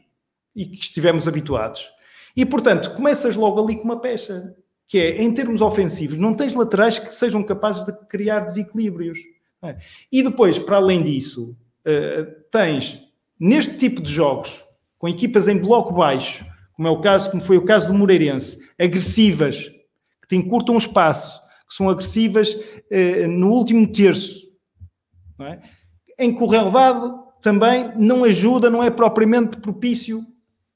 e 0.56 0.66
que 0.66 0.84
estivemos 0.84 1.28
habituados. 1.28 1.90
E, 2.36 2.46
portanto, 2.46 2.94
começas 2.96 3.36
logo 3.36 3.62
ali 3.62 3.78
com 3.78 3.84
uma 3.84 4.00
pecha 4.00 4.56
que 4.88 5.00
é, 5.00 5.22
em 5.22 5.34
termos 5.34 5.62
ofensivos, 5.62 6.18
não 6.18 6.36
tens 6.36 6.54
laterais 6.54 7.00
que 7.00 7.14
sejam 7.14 7.44
capazes 7.44 7.86
de 7.86 7.94
criar 8.08 8.42
desequilíbrios. 8.42 9.20
É? 9.64 9.78
E 10.12 10.22
depois, 10.22 10.60
para 10.60 10.78
além 10.78 11.02
disso, 11.02 11.58
uh, 11.88 12.32
tens, 12.52 13.02
neste 13.40 13.80
tipo 13.80 14.02
de 14.02 14.12
jogos, 14.12 14.64
com 15.00 15.08
equipas 15.08 15.48
em 15.48 15.58
bloco 15.58 15.94
baixo, 15.94 16.46
como 16.76 16.88
é 16.88 16.92
o 16.92 17.00
caso, 17.00 17.32
como 17.32 17.42
foi 17.42 17.58
o 17.58 17.66
caso 17.66 17.88
do 17.88 17.94
Moreirense, 17.94 18.60
agressivas, 18.80 19.70
que 20.22 20.28
te 20.30 20.36
encurtam 20.36 20.76
o 20.76 20.78
espaço, 20.80 21.42
que 21.68 21.74
são 21.74 21.90
agressivas 21.90 22.54
uh, 22.54 23.28
no 23.28 23.50
último 23.50 23.88
terço, 23.88 24.46
é? 25.40 25.60
em 26.20 26.36
relevado 26.38 27.26
também 27.42 27.92
não 27.96 28.24
ajuda, 28.24 28.70
não 28.70 28.84
é 28.84 28.90
propriamente 28.90 29.58
propício 29.58 30.26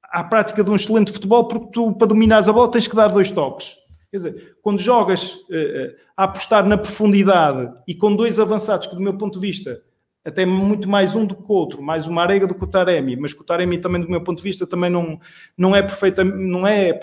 à 0.04 0.24
prática 0.24 0.64
de 0.64 0.70
um 0.70 0.76
excelente 0.76 1.12
futebol, 1.12 1.48
porque 1.48 1.72
tu, 1.72 1.94
para 1.94 2.08
dominares 2.08 2.48
a 2.48 2.54
bola, 2.54 2.72
tens 2.72 2.88
que 2.88 2.96
dar 2.96 3.08
dois 3.08 3.32
toques. 3.32 3.76
Quer 4.12 4.18
dizer, 4.18 4.58
quando 4.62 4.80
jogas 4.80 5.36
uh, 5.36 5.96
a 6.18 6.24
apostar 6.24 6.66
na 6.66 6.78
profundidade 6.78 7.72
e 7.88 7.94
com 7.94 8.16
dois 8.16 8.40
avançados 8.40 8.88
que, 8.88 8.96
do 8.96 9.02
meu 9.02 9.18
ponto 9.18 9.40
de 9.40 9.48
vista, 9.48 9.82
até 10.30 10.46
muito 10.46 10.88
mais 10.88 11.16
um 11.16 11.26
do 11.26 11.36
que 11.36 11.44
o 11.46 11.54
outro, 11.54 11.82
mais 11.82 12.08
uma 12.08 12.22
Arega 12.22 12.48
do 12.48 12.56
que 12.56 12.64
o 12.64 12.68
Taremi, 12.68 13.16
mas 13.16 13.34
o 13.34 13.44
Taremi 13.44 13.80
também, 13.80 14.02
do 14.02 14.10
meu 14.10 14.22
ponto 14.22 14.38
de 14.38 14.44
vista, 14.44 14.66
também 14.66 14.90
não, 14.90 15.20
não 15.58 15.76
é 15.76 15.82
perfeito, 15.82 16.24
não 16.24 16.66
é 16.66 16.98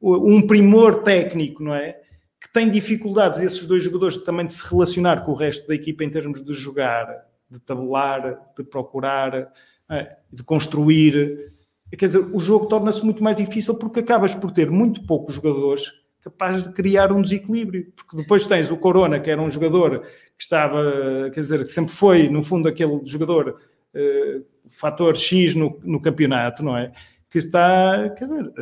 um 0.00 0.46
primor 0.46 1.02
técnico, 1.02 1.62
não 1.62 1.74
é? 1.74 2.00
Que 2.40 2.52
tem 2.52 2.70
dificuldades, 2.70 3.40
esses 3.40 3.66
dois 3.66 3.82
jogadores, 3.82 4.16
também 4.18 4.46
de 4.46 4.52
se 4.52 4.68
relacionar 4.68 5.24
com 5.24 5.32
o 5.32 5.34
resto 5.34 5.66
da 5.66 5.74
equipa 5.74 6.04
em 6.04 6.10
termos 6.10 6.44
de 6.44 6.52
jogar, 6.52 7.06
de 7.50 7.60
tabular, 7.60 8.38
de 8.56 8.64
procurar, 8.64 9.52
é? 9.90 10.16
de 10.32 10.44
construir. 10.44 11.52
Quer 11.90 12.06
dizer, 12.06 12.18
o 12.18 12.38
jogo 12.38 12.66
torna-se 12.66 13.04
muito 13.04 13.24
mais 13.24 13.36
difícil 13.36 13.74
porque 13.76 14.00
acabas 14.00 14.34
por 14.34 14.50
ter 14.50 14.70
muito 14.70 15.04
poucos 15.06 15.34
jogadores 15.34 15.90
capaz 16.20 16.64
de 16.66 16.72
criar 16.74 17.12
um 17.12 17.22
desequilíbrio, 17.22 17.92
porque 17.96 18.16
depois 18.16 18.46
tens 18.46 18.70
o 18.70 18.76
Corona, 18.76 19.18
que 19.20 19.30
era 19.30 19.40
um 19.40 19.50
jogador 19.50 20.04
que 20.38 20.44
estava, 20.44 21.30
quer 21.34 21.40
dizer, 21.40 21.64
que 21.64 21.72
sempre 21.72 21.92
foi, 21.92 22.28
no 22.28 22.44
fundo, 22.44 22.68
aquele 22.68 23.00
jogador 23.04 23.60
uh, 23.92 24.44
fator 24.70 25.16
X 25.16 25.56
no, 25.56 25.80
no 25.82 26.00
campeonato, 26.00 26.64
não 26.64 26.78
é? 26.78 26.92
Que 27.28 27.38
está, 27.38 28.08
quer 28.16 28.24
dizer, 28.24 28.52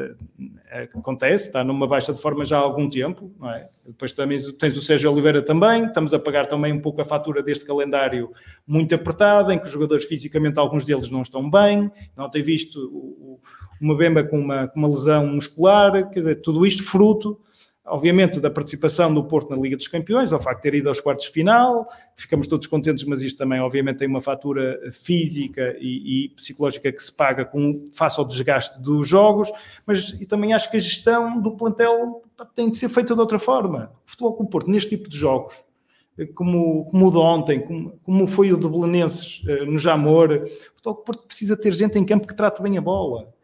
é, 0.70 0.88
acontece, 0.94 1.48
está 1.48 1.62
numa 1.62 1.86
baixa 1.86 2.14
de 2.14 2.20
forma 2.20 2.44
já 2.44 2.56
há 2.56 2.60
algum 2.60 2.88
tempo, 2.88 3.30
não 3.38 3.50
é? 3.50 3.68
Depois 3.86 4.12
também 4.14 4.38
tens 4.58 4.76
o 4.76 4.80
Sérgio 4.80 5.12
Oliveira 5.12 5.42
também, 5.42 5.84
estamos 5.84 6.12
a 6.14 6.18
pagar 6.18 6.46
também 6.46 6.72
um 6.72 6.80
pouco 6.80 7.00
a 7.02 7.04
fatura 7.04 7.42
deste 7.42 7.66
calendário 7.66 8.32
muito 8.66 8.94
apertado, 8.94 9.52
em 9.52 9.58
que 9.58 9.66
os 9.66 9.70
jogadores 9.70 10.06
fisicamente, 10.06 10.58
alguns 10.58 10.84
deles 10.84 11.10
não 11.10 11.22
estão 11.22 11.48
bem, 11.48 11.92
não 12.16 12.28
tem 12.28 12.42
visto 12.42 12.80
o, 12.92 13.38
uma 13.80 13.96
bemba 13.96 14.24
com 14.24 14.40
uma, 14.40 14.66
com 14.66 14.78
uma 14.80 14.88
lesão 14.88 15.26
muscular, 15.26 16.08
quer 16.08 16.20
dizer, 16.20 16.36
tudo 16.36 16.66
isto 16.66 16.82
fruto, 16.82 17.38
obviamente, 17.86 18.40
da 18.40 18.50
participação 18.50 19.12
do 19.12 19.24
Porto 19.24 19.50
na 19.50 19.56
Liga 19.56 19.76
dos 19.76 19.88
Campeões, 19.88 20.32
ao 20.32 20.40
facto 20.40 20.62
de 20.62 20.70
ter 20.70 20.78
ido 20.78 20.88
aos 20.88 21.00
quartos 21.00 21.26
de 21.26 21.32
final, 21.32 21.86
ficamos 22.14 22.46
todos 22.46 22.66
contentes, 22.66 23.04
mas 23.04 23.22
isto 23.22 23.38
também, 23.38 23.60
obviamente, 23.60 23.98
tem 23.98 24.08
uma 24.08 24.20
fatura 24.20 24.78
física 24.92 25.76
e, 25.78 26.24
e 26.24 26.28
psicológica 26.30 26.90
que 26.92 27.02
se 27.02 27.12
paga 27.12 27.44
com, 27.44 27.84
face 27.92 28.18
ao 28.18 28.26
desgaste 28.26 28.80
dos 28.80 29.08
jogos, 29.08 29.50
mas 29.86 30.20
e 30.20 30.26
também 30.26 30.52
acho 30.52 30.70
que 30.70 30.76
a 30.76 30.80
gestão 30.80 31.40
do 31.40 31.52
plantel 31.56 32.22
tem 32.54 32.70
de 32.70 32.76
ser 32.76 32.88
feita 32.88 33.14
de 33.14 33.20
outra 33.20 33.38
forma. 33.38 33.92
O 34.06 34.10
futebol 34.10 34.34
com 34.34 34.44
o 34.44 34.46
Porto, 34.48 34.70
neste 34.70 34.90
tipo 34.96 35.08
de 35.08 35.16
jogos, 35.16 35.54
como, 36.34 36.86
como 36.86 37.08
o 37.08 37.10
de 37.10 37.18
ontem, 37.18 37.60
como, 37.60 37.98
como 38.02 38.26
foi 38.26 38.52
o 38.52 38.56
de 38.56 38.68
Belenenses 38.68 39.42
eh, 39.46 39.64
no 39.64 39.76
Jamor, 39.76 40.30
o 40.32 40.48
futebol 40.76 40.94
com 40.94 41.02
o 41.02 41.04
Porto 41.04 41.26
precisa 41.26 41.56
ter 41.56 41.72
gente 41.72 41.98
em 41.98 42.04
campo 42.04 42.26
que 42.26 42.34
trate 42.34 42.62
bem 42.62 42.78
a 42.78 42.80
bola 42.80 43.34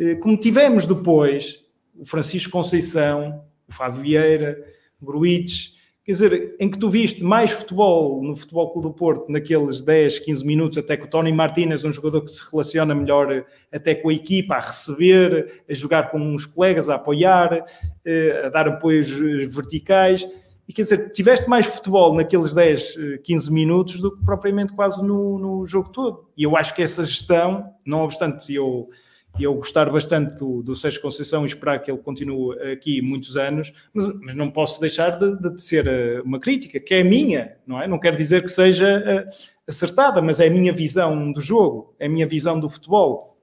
eh, 0.00 0.14
como 0.14 0.34
tivemos 0.38 0.86
depois 0.86 1.62
o 1.94 2.06
Francisco 2.06 2.50
Conceição, 2.50 3.44
o 3.70 3.74
Fábio 3.74 4.02
Vieira, 4.02 4.58
o 5.00 5.06
Gruites, 5.06 5.74
quer 6.04 6.12
dizer, 6.12 6.56
em 6.58 6.68
que 6.68 6.78
tu 6.78 6.90
viste 6.90 7.22
mais 7.22 7.50
futebol 7.52 8.22
no 8.22 8.34
Futebol 8.34 8.72
Clube 8.72 8.88
do 8.88 8.94
Porto 8.94 9.30
naqueles 9.30 9.82
10, 9.82 10.18
15 10.18 10.46
minutos, 10.46 10.78
até 10.78 10.96
que 10.96 11.04
o 11.04 11.08
Tony 11.08 11.32
Martínez, 11.32 11.84
um 11.84 11.92
jogador 11.92 12.22
que 12.22 12.30
se 12.30 12.42
relaciona 12.50 12.94
melhor 12.94 13.32
eh, 13.32 13.44
até 13.72 13.94
com 13.94 14.08
a 14.08 14.12
equipa, 14.12 14.56
a 14.56 14.60
receber, 14.60 15.62
a 15.68 15.74
jogar 15.74 16.10
com 16.10 16.34
os 16.34 16.44
colegas, 16.44 16.88
a 16.88 16.96
apoiar, 16.96 17.64
eh, 18.04 18.42
a 18.44 18.48
dar 18.48 18.68
apoios 18.68 19.08
verticais. 19.08 20.28
E 20.68 20.72
quer 20.72 20.82
dizer, 20.82 21.10
tiveste 21.10 21.48
mais 21.48 21.66
futebol 21.66 22.14
naqueles 22.14 22.54
10, 22.54 23.22
15 23.24 23.52
minutos 23.52 24.00
do 24.00 24.16
que 24.16 24.24
propriamente 24.24 24.72
quase 24.72 25.04
no, 25.04 25.38
no 25.38 25.66
jogo 25.66 25.90
todo. 25.90 26.28
E 26.36 26.44
eu 26.44 26.56
acho 26.56 26.74
que 26.74 26.82
essa 26.82 27.04
gestão, 27.04 27.72
não 27.84 28.02
obstante 28.02 28.54
eu 28.54 28.88
e 29.38 29.44
eu 29.44 29.54
gostar 29.54 29.90
bastante 29.90 30.36
do, 30.36 30.62
do 30.62 30.76
Sérgio 30.76 31.00
Conceição 31.00 31.44
e 31.44 31.46
esperar 31.46 31.80
que 31.80 31.90
ele 31.90 31.98
continue 31.98 32.60
aqui 32.72 33.00
muitos 33.00 33.36
anos, 33.36 33.72
mas, 33.92 34.06
mas 34.20 34.36
não 34.36 34.50
posso 34.50 34.80
deixar 34.80 35.18
de, 35.18 35.36
de, 35.36 35.60
ser 35.60 35.86
eh, 35.86 36.20
uma 36.22 36.38
crítica, 36.38 36.78
que 36.78 36.94
é 36.94 37.02
minha, 37.02 37.56
não 37.66 37.80
é? 37.80 37.88
Não 37.88 37.98
quero 37.98 38.16
dizer 38.16 38.42
que 38.42 38.48
seja 38.48 38.98
uh, 38.98 39.28
acertada, 39.66 40.20
mas 40.20 40.40
é 40.40 40.46
a 40.46 40.50
minha 40.50 40.72
visão 40.72 41.32
do 41.32 41.40
jogo, 41.40 41.94
é 41.98 42.06
a 42.06 42.08
minha 42.08 42.26
visão 42.26 42.58
do 42.60 42.68
futebol. 42.68 43.38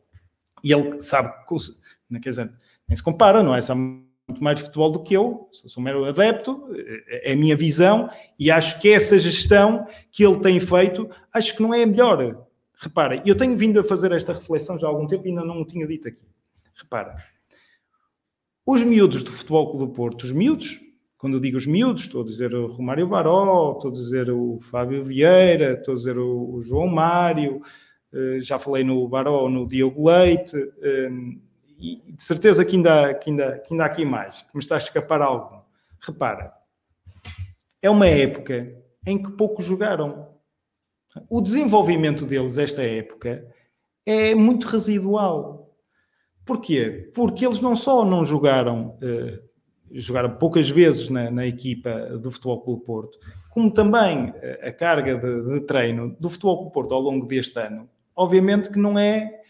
E 0.63 0.71
ele 0.71 1.01
sabe, 1.01 1.33
quer 2.21 2.29
dizer, 2.29 2.51
nem 2.87 2.95
se 2.95 3.03
compara, 3.03 3.41
não 3.41 3.55
é? 3.55 3.61
Sabe 3.61 3.79
muito 3.79 4.43
mais 4.43 4.57
de 4.57 4.63
futebol 4.63 4.91
do 4.91 5.03
que 5.03 5.13
eu, 5.13 5.47
sou 5.51 5.81
um 5.81 5.83
mero 5.83 6.05
adepto, 6.05 6.67
é, 7.07 7.31
é 7.31 7.33
a 7.33 7.37
minha 7.37 7.55
visão, 7.55 8.09
e 8.37 8.51
acho 8.51 8.79
que 8.81 8.91
essa 8.91 9.17
gestão 9.17 9.87
que 10.11 10.23
ele 10.23 10.39
tem 10.39 10.59
feito, 10.59 11.09
acho 11.33 11.55
que 11.55 11.61
não 11.61 11.73
é 11.73 11.83
a 11.83 11.87
melhor 11.87 12.46
Repara, 12.79 13.21
eu 13.25 13.35
tenho 13.35 13.57
vindo 13.57 13.79
a 13.79 13.83
fazer 13.83 14.11
esta 14.11 14.33
reflexão 14.33 14.77
já 14.77 14.87
há 14.87 14.89
algum 14.89 15.07
tempo 15.07 15.25
e 15.25 15.29
ainda 15.29 15.43
não 15.43 15.61
o 15.61 15.65
tinha 15.65 15.87
dito 15.87 16.07
aqui. 16.07 16.25
Repara, 16.75 17.17
os 18.65 18.83
miúdos 18.83 19.23
do 19.23 19.31
Futebol 19.31 19.71
Clube 19.71 19.85
do 19.85 19.91
Porto, 19.93 20.23
os 20.23 20.31
miúdos, 20.31 20.79
quando 21.17 21.37
eu 21.37 21.39
digo 21.39 21.57
os 21.57 21.65
miúdos, 21.65 22.03
estou 22.03 22.21
a 22.21 22.25
dizer 22.25 22.53
o 22.53 22.67
Romário 22.67 23.07
Baró, 23.07 23.73
estou 23.73 23.89
a 23.89 23.93
dizer 23.93 24.29
o 24.29 24.59
Fábio 24.69 25.03
Vieira, 25.03 25.73
estou 25.73 25.93
a 25.93 25.97
dizer 25.97 26.17
o, 26.19 26.61
João 26.61 26.85
Mário, 26.85 27.61
eh, 28.13 28.39
já 28.39 28.59
falei 28.59 28.83
no 28.83 29.07
Baró, 29.07 29.49
no 29.49 29.65
Diogo 29.65 30.07
Leite, 30.07 30.55
eh, 30.81 31.09
e 31.79 32.11
de 32.11 32.23
certeza 32.23 32.63
que 32.63 32.75
ainda, 32.75 33.13
que, 33.15 33.29
ainda, 33.29 33.59
que 33.59 33.73
ainda 33.73 33.83
há 33.83 33.87
aqui 33.87 34.05
mais, 34.05 34.41
que 34.41 34.55
me 34.55 34.61
está 34.61 34.75
a 34.75 34.79
escapar 34.79 35.21
algo. 35.21 35.63
Repara, 35.99 36.53
é 37.81 37.89
uma 37.89 38.07
época 38.07 38.65
em 39.05 39.21
que 39.21 39.31
poucos 39.31 39.65
jogaram. 39.65 40.27
O 41.29 41.41
desenvolvimento 41.41 42.25
deles, 42.25 42.57
esta 42.57 42.81
época, 42.81 43.45
é 44.05 44.33
muito 44.33 44.65
residual. 44.65 45.75
Porquê? 46.45 47.11
Porque 47.13 47.45
eles 47.45 47.59
não 47.59 47.75
só 47.75 48.05
não 48.05 48.23
jogaram, 48.23 48.97
uh, 49.01 49.39
jogaram 49.91 50.37
poucas 50.37 50.69
vezes 50.69 51.09
na, 51.09 51.29
na, 51.29 51.45
equipa 51.45 52.17
do 52.17 52.31
Futebol 52.31 52.61
Clube 52.61 52.85
Porto, 52.85 53.19
como 53.49 53.69
também 53.69 54.29
uh, 54.29 54.33
a 54.63 54.71
carga 54.71 55.17
de, 55.17 55.53
de, 55.53 55.61
treino 55.65 56.15
do 56.19 56.29
Futebol 56.29 56.57
Clube 56.59 56.73
Porto 56.73 56.93
ao 56.93 57.01
longo 57.01 57.25
deste 57.25 57.59
ano, 57.59 57.89
obviamente 58.15 58.71
que 58.71 58.79
não 58.79 58.97
é 58.97 59.41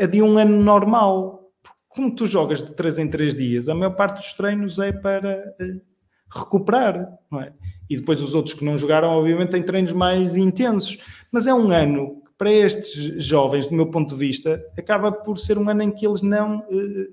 a 0.00 0.06
de 0.06 0.22
um 0.22 0.38
ano 0.38 0.56
normal. 0.56 1.42
Como 1.88 2.14
tu 2.14 2.26
jogas 2.26 2.62
de 2.62 2.74
3 2.74 3.00
em 3.00 3.08
3 3.08 3.34
dias, 3.34 3.68
a 3.68 3.74
maior 3.74 3.94
parte 3.94 4.16
dos 4.16 4.32
treinos 4.32 4.78
é 4.78 4.92
para 4.92 5.54
uh, 5.60 5.80
recuperar, 6.30 7.18
não 7.30 7.42
é? 7.42 7.52
E 7.88 7.96
depois 7.96 8.20
os 8.20 8.34
outros 8.34 8.54
que 8.54 8.64
não 8.64 8.76
jogaram, 8.76 9.10
obviamente, 9.10 9.50
têm 9.50 9.62
treinos 9.62 9.92
mais 9.92 10.36
intensos. 10.36 10.98
Mas 11.30 11.46
é 11.46 11.54
um 11.54 11.70
ano 11.70 12.22
que 12.24 12.32
para 12.38 12.50
estes 12.50 13.24
jovens, 13.24 13.66
do 13.66 13.74
meu 13.74 13.90
ponto 13.90 14.14
de 14.14 14.20
vista, 14.20 14.62
acaba 14.76 15.10
por 15.10 15.38
ser 15.38 15.58
um 15.58 15.68
ano 15.68 15.82
em 15.82 15.90
que 15.90 16.06
eles 16.06 16.22
não 16.22 16.64
eh, 16.70 17.08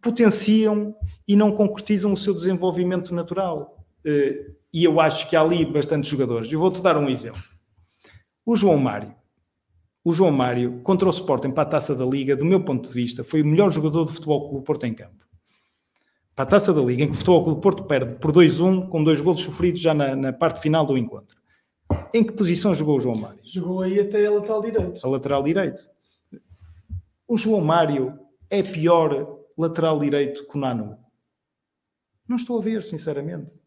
potenciam 0.00 0.94
e 1.26 1.36
não 1.36 1.52
concretizam 1.52 2.12
o 2.12 2.16
seu 2.16 2.34
desenvolvimento 2.34 3.14
natural. 3.14 3.84
Eh, 4.04 4.52
e 4.72 4.84
eu 4.84 5.00
acho 5.00 5.28
que 5.28 5.36
há 5.36 5.42
ali 5.42 5.64
bastantes 5.64 6.10
jogadores. 6.10 6.50
Eu 6.50 6.58
vou-te 6.58 6.82
dar 6.82 6.96
um 6.96 7.08
exemplo. 7.08 7.42
O 8.44 8.56
João 8.56 8.78
Mário. 8.78 9.14
O 10.04 10.12
João 10.12 10.32
Mário, 10.32 10.80
contra 10.82 11.06
o 11.06 11.12
Sporting 11.12 11.52
para 11.52 11.62
a 11.62 11.66
Taça 11.66 11.94
da 11.94 12.04
Liga, 12.04 12.34
do 12.34 12.44
meu 12.44 12.64
ponto 12.64 12.88
de 12.88 12.94
vista, 12.94 13.22
foi 13.22 13.42
o 13.42 13.46
melhor 13.46 13.70
jogador 13.70 14.04
do 14.04 14.12
Futebol 14.12 14.48
Clube 14.48 14.64
Porto 14.64 14.84
em 14.84 14.94
campo. 14.94 15.24
Para 16.34 16.44
a 16.44 16.46
Taça 16.46 16.72
da 16.72 16.80
Liga, 16.80 17.04
em 17.04 17.06
que 17.06 17.12
o 17.12 17.16
Futebol 17.16 17.44
Clube 17.44 17.60
Porto 17.60 17.84
perde 17.84 18.16
por 18.16 18.32
2-1, 18.32 18.88
com 18.88 19.04
dois 19.04 19.20
golos 19.20 19.42
sofridos 19.42 19.80
já 19.80 19.94
na, 19.94 20.16
na 20.16 20.32
parte 20.32 20.60
final 20.60 20.84
do 20.84 20.98
encontro. 20.98 21.41
Em 22.14 22.24
que 22.24 22.32
posição 22.32 22.74
jogou 22.74 22.96
o 22.96 23.00
João 23.00 23.16
Mário? 23.16 23.40
Jogou 23.42 23.82
aí 23.82 24.00
até 24.00 24.26
a 24.26 24.30
lateral 24.30 24.60
direito. 24.60 25.00
A 25.04 25.08
lateral 25.08 25.42
direito. 25.42 25.90
O 27.26 27.36
João 27.36 27.60
Mário 27.60 28.18
é 28.50 28.62
pior 28.62 29.38
lateral 29.56 29.98
direito 29.98 30.46
que 30.46 30.56
o 30.56 30.60
Nano? 30.60 30.98
Não 32.28 32.36
estou 32.36 32.58
a 32.58 32.62
ver, 32.62 32.82
sinceramente. 32.82 33.60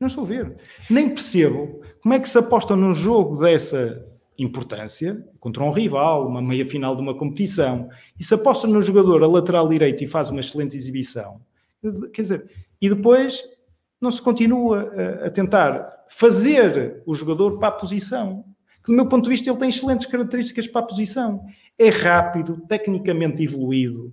Não 0.00 0.06
estou 0.06 0.24
a 0.24 0.26
ver. 0.26 0.56
Nem 0.90 1.08
percebo 1.08 1.80
como 2.02 2.14
é 2.14 2.20
que 2.20 2.28
se 2.28 2.38
aposta 2.38 2.74
num 2.74 2.92
jogo 2.92 3.38
dessa 3.38 4.04
importância, 4.38 5.24
contra 5.38 5.62
um 5.62 5.70
rival, 5.70 6.26
uma 6.26 6.42
meia 6.42 6.66
final 6.66 6.96
de 6.96 7.02
uma 7.02 7.16
competição, 7.16 7.88
e 8.18 8.24
se 8.24 8.34
aposta 8.34 8.66
no 8.66 8.80
jogador 8.80 9.22
a 9.22 9.26
lateral 9.26 9.68
direito 9.68 10.02
e 10.02 10.06
faz 10.06 10.30
uma 10.30 10.40
excelente 10.40 10.76
exibição. 10.76 11.40
Quer 12.12 12.22
dizer, 12.22 12.50
e 12.80 12.88
depois 12.88 13.42
não 14.02 14.10
se 14.10 14.20
continua 14.20 14.92
a, 15.24 15.30
tentar 15.30 16.04
fazer 16.08 17.02
o 17.06 17.14
jogador 17.14 17.58
para 17.58 17.68
a 17.68 17.72
posição. 17.72 18.44
Que, 18.84 18.90
do 18.90 18.96
meu 18.96 19.06
ponto 19.06 19.24
de 19.24 19.30
vista, 19.30 19.48
ele 19.48 19.58
tem 19.58 19.68
excelentes 19.68 20.06
características 20.06 20.66
para 20.66 20.80
a 20.80 20.86
posição. 20.86 21.44
É 21.78 21.88
rápido, 21.88 22.60
tecnicamente 22.68 23.42
evoluído, 23.42 24.12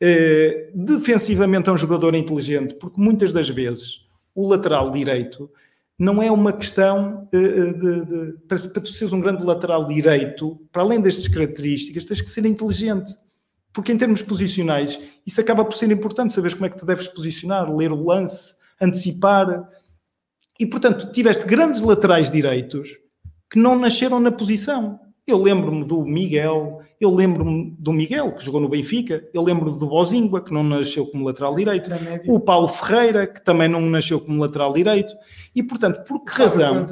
eh, 0.00 0.70
defensivamente 0.74 1.68
é 1.68 1.72
um 1.72 1.78
jogador 1.78 2.14
inteligente, 2.14 2.74
porque 2.74 3.00
muitas 3.00 3.32
das 3.32 3.48
vezes 3.48 4.06
o 4.34 4.48
lateral 4.48 4.90
direito 4.90 5.50
não 5.98 6.22
é 6.22 6.30
uma 6.30 6.54
questão 6.54 7.28
uh, 7.30 7.78
de, 7.78 8.04
de, 8.06 8.32
para, 8.48 8.58
para 8.58 8.82
tu 8.82 8.88
seres 8.88 9.12
um 9.12 9.20
grande 9.20 9.44
lateral 9.44 9.86
direito, 9.86 10.58
para 10.72 10.80
além 10.80 10.98
destas 10.98 11.28
características, 11.28 12.06
tens 12.06 12.22
que 12.22 12.30
ser 12.30 12.46
inteligente. 12.46 13.12
Porque 13.70 13.92
em 13.92 13.98
termos 13.98 14.22
posicionais, 14.22 14.98
isso 15.26 15.38
acaba 15.42 15.62
por 15.62 15.74
ser 15.74 15.90
importante, 15.90 16.32
saberes 16.32 16.54
como 16.54 16.64
é 16.64 16.70
que 16.70 16.78
te 16.78 16.86
deves 16.86 17.06
posicionar, 17.06 17.70
ler 17.70 17.92
o 17.92 18.02
lance, 18.02 18.54
antecipar. 18.80 19.68
E, 20.58 20.66
portanto, 20.66 21.10
tiveste 21.12 21.44
grandes 21.46 21.80
laterais 21.82 22.30
direitos 22.30 22.90
que 23.50 23.58
não 23.58 23.78
nasceram 23.78 24.20
na 24.20 24.30
posição. 24.30 25.00
Eu 25.26 25.38
lembro-me 25.38 25.84
do 25.84 26.04
Miguel, 26.04 26.82
eu 27.00 27.14
lembro-me 27.14 27.74
do 27.78 27.92
Miguel, 27.92 28.32
que 28.32 28.44
jogou 28.44 28.60
no 28.60 28.68
Benfica, 28.68 29.26
eu 29.32 29.42
lembro 29.42 29.72
do 29.72 29.86
Bozingua, 29.86 30.42
que 30.42 30.52
não 30.52 30.62
nasceu 30.62 31.06
como 31.06 31.24
lateral 31.24 31.54
direito, 31.54 31.90
o 32.26 32.38
Paulo 32.38 32.68
Ferreira, 32.68 33.26
que 33.26 33.42
também 33.42 33.68
não 33.68 33.80
nasceu 33.80 34.20
como 34.20 34.40
lateral 34.40 34.72
direito, 34.72 35.14
e 35.54 35.62
portanto, 35.62 36.04
por 36.04 36.24
que 36.24 36.32
razão, 36.32 36.86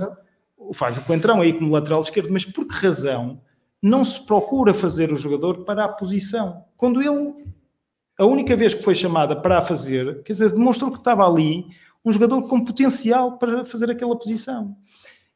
o 0.57 0.72
Fábio 0.72 1.03
Coentrão 1.03 1.40
aí 1.40 1.53
como 1.53 1.72
lateral 1.72 2.01
esquerdo, 2.01 2.31
mas 2.33 2.44
por 2.44 2.66
que 2.66 2.74
razão 2.74 3.40
não 3.83 4.03
se 4.03 4.24
procura 4.24 4.72
fazer 4.72 5.12
o 5.12 5.16
jogador 5.16 5.64
para 5.64 5.85
a 5.85 5.88
posição? 5.88 6.64
Quando 6.77 7.03
ele, 7.03 7.35
a 8.19 8.25
única 8.25 8.57
vez 8.57 8.75
que 8.75 8.83
foi 8.83 8.95
chamada 8.95 9.37
para 9.37 9.59
a 9.59 9.63
fazer, 9.63 10.23
quer 10.25 10.33
dizer, 10.33 10.51
demonstrou 10.51 10.91
que 10.91 10.99
estava 10.99 11.27
ali 11.27 11.67
um 12.05 12.11
jogador 12.11 12.43
com 12.49 12.65
potencial 12.65 13.39
para 13.39 13.65
fazer 13.65 13.91
aquela 13.91 14.19
posição. 14.19 14.77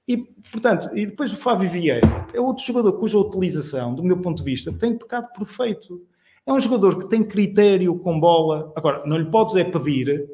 E, 0.07 0.17
portanto, 0.51 0.91
e 0.97 1.07
depois 1.07 1.33
o 1.33 1.37
Fábio 1.37 1.71
Vieira 1.71 2.27
é 2.35 2.41
outro 2.41 2.65
jogador 2.65 2.95
cuja 2.95 3.19
utilização, 3.19 3.95
do 3.95 4.03
meu 4.03 4.19
ponto 4.19 4.39
de 4.39 4.45
vista, 4.45 4.73
tem 4.73 4.99
pecado 4.99 5.29
por 5.33 5.45
defeito. 5.45 6.03
É 6.45 6.53
um 6.53 6.59
jogador 6.59 6.99
que 6.99 7.09
tem 7.09 7.23
critério 7.23 7.97
com 7.99 8.19
bola. 8.19 8.73
Agora, 8.75 9.07
não 9.07 9.17
lhe 9.17 9.31
podes 9.31 9.55
é 9.55 9.63
pedir 9.63 10.29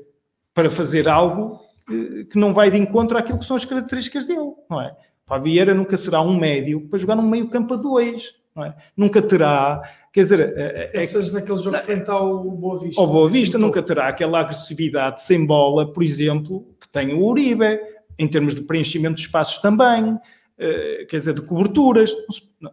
para 0.55 0.71
fazer 0.71 1.07
algo 1.07 1.61
eh, 1.91 2.25
que 2.25 2.39
não 2.39 2.55
vai 2.55 2.71
de 2.71 2.79
encontro 2.79 3.19
àquilo 3.19 3.39
que 3.39 3.45
são 3.45 3.57
as 3.57 3.67
características 3.67 4.27
dele, 4.27 4.53
não 4.71 4.81
é? 4.81 4.97
Fábio 5.27 5.53
Vieira 5.53 5.75
nunca 5.75 5.99
será 5.99 6.23
um 6.23 6.39
médio 6.39 6.89
para 6.89 6.99
jogar 6.99 7.17
num 7.17 7.29
meio 7.29 7.51
campo 7.51 7.75
a 7.75 7.77
dois, 7.77 8.37
não 8.57 8.65
é? 8.65 8.75
Nunca 8.97 9.21
terá, 9.21 9.83
quer 10.13 10.23
dizer... 10.23 10.41
É, 10.41 10.91
é, 10.93 11.03
Essas 11.03 11.33
naquele 11.33 11.59
jogo 11.59 11.77
frente 11.79 12.11
ao 12.11 12.45
Boa 12.45 12.79
Vista. 12.79 13.01
Ao 13.01 13.07
Boa 13.07 13.29
Vista 13.29 13.59
nunca 13.59 13.83
terá 13.83 14.09
aquela 14.09 14.41
agressividade 14.41 15.23
sem 15.23 15.45
bola, 15.45 15.93
por 15.93 16.03
exemplo, 16.03 16.67
que 16.81 16.89
tem 16.89 17.13
o 17.13 17.25
Uribe, 17.25 17.81
em 18.19 18.29
termos 18.29 18.55
de 18.55 18.63
preenchimento 18.63 19.17
de 19.17 19.23
espaços 19.23 19.61
também, 19.61 20.19
eh, 20.59 21.07
quer 21.09 21.19
dizer, 21.19 21.35
de 21.35 21.43
coberturas. 21.43 22.11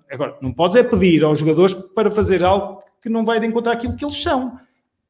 Agora, 0.10 0.36
não 0.42 0.52
podes 0.52 0.76
é 0.76 0.84
pedir 0.84 1.24
aos 1.24 1.40
jogadores 1.40 1.74
para 1.74 2.10
fazer 2.10 2.44
algo 2.44 2.82
que 3.02 3.10
não 3.10 3.24
vai 3.24 3.40
de 3.40 3.46
encontrar 3.46 3.74
aquilo 3.74 3.96
que 3.96 4.04
eles 4.04 4.22
são. 4.22 4.60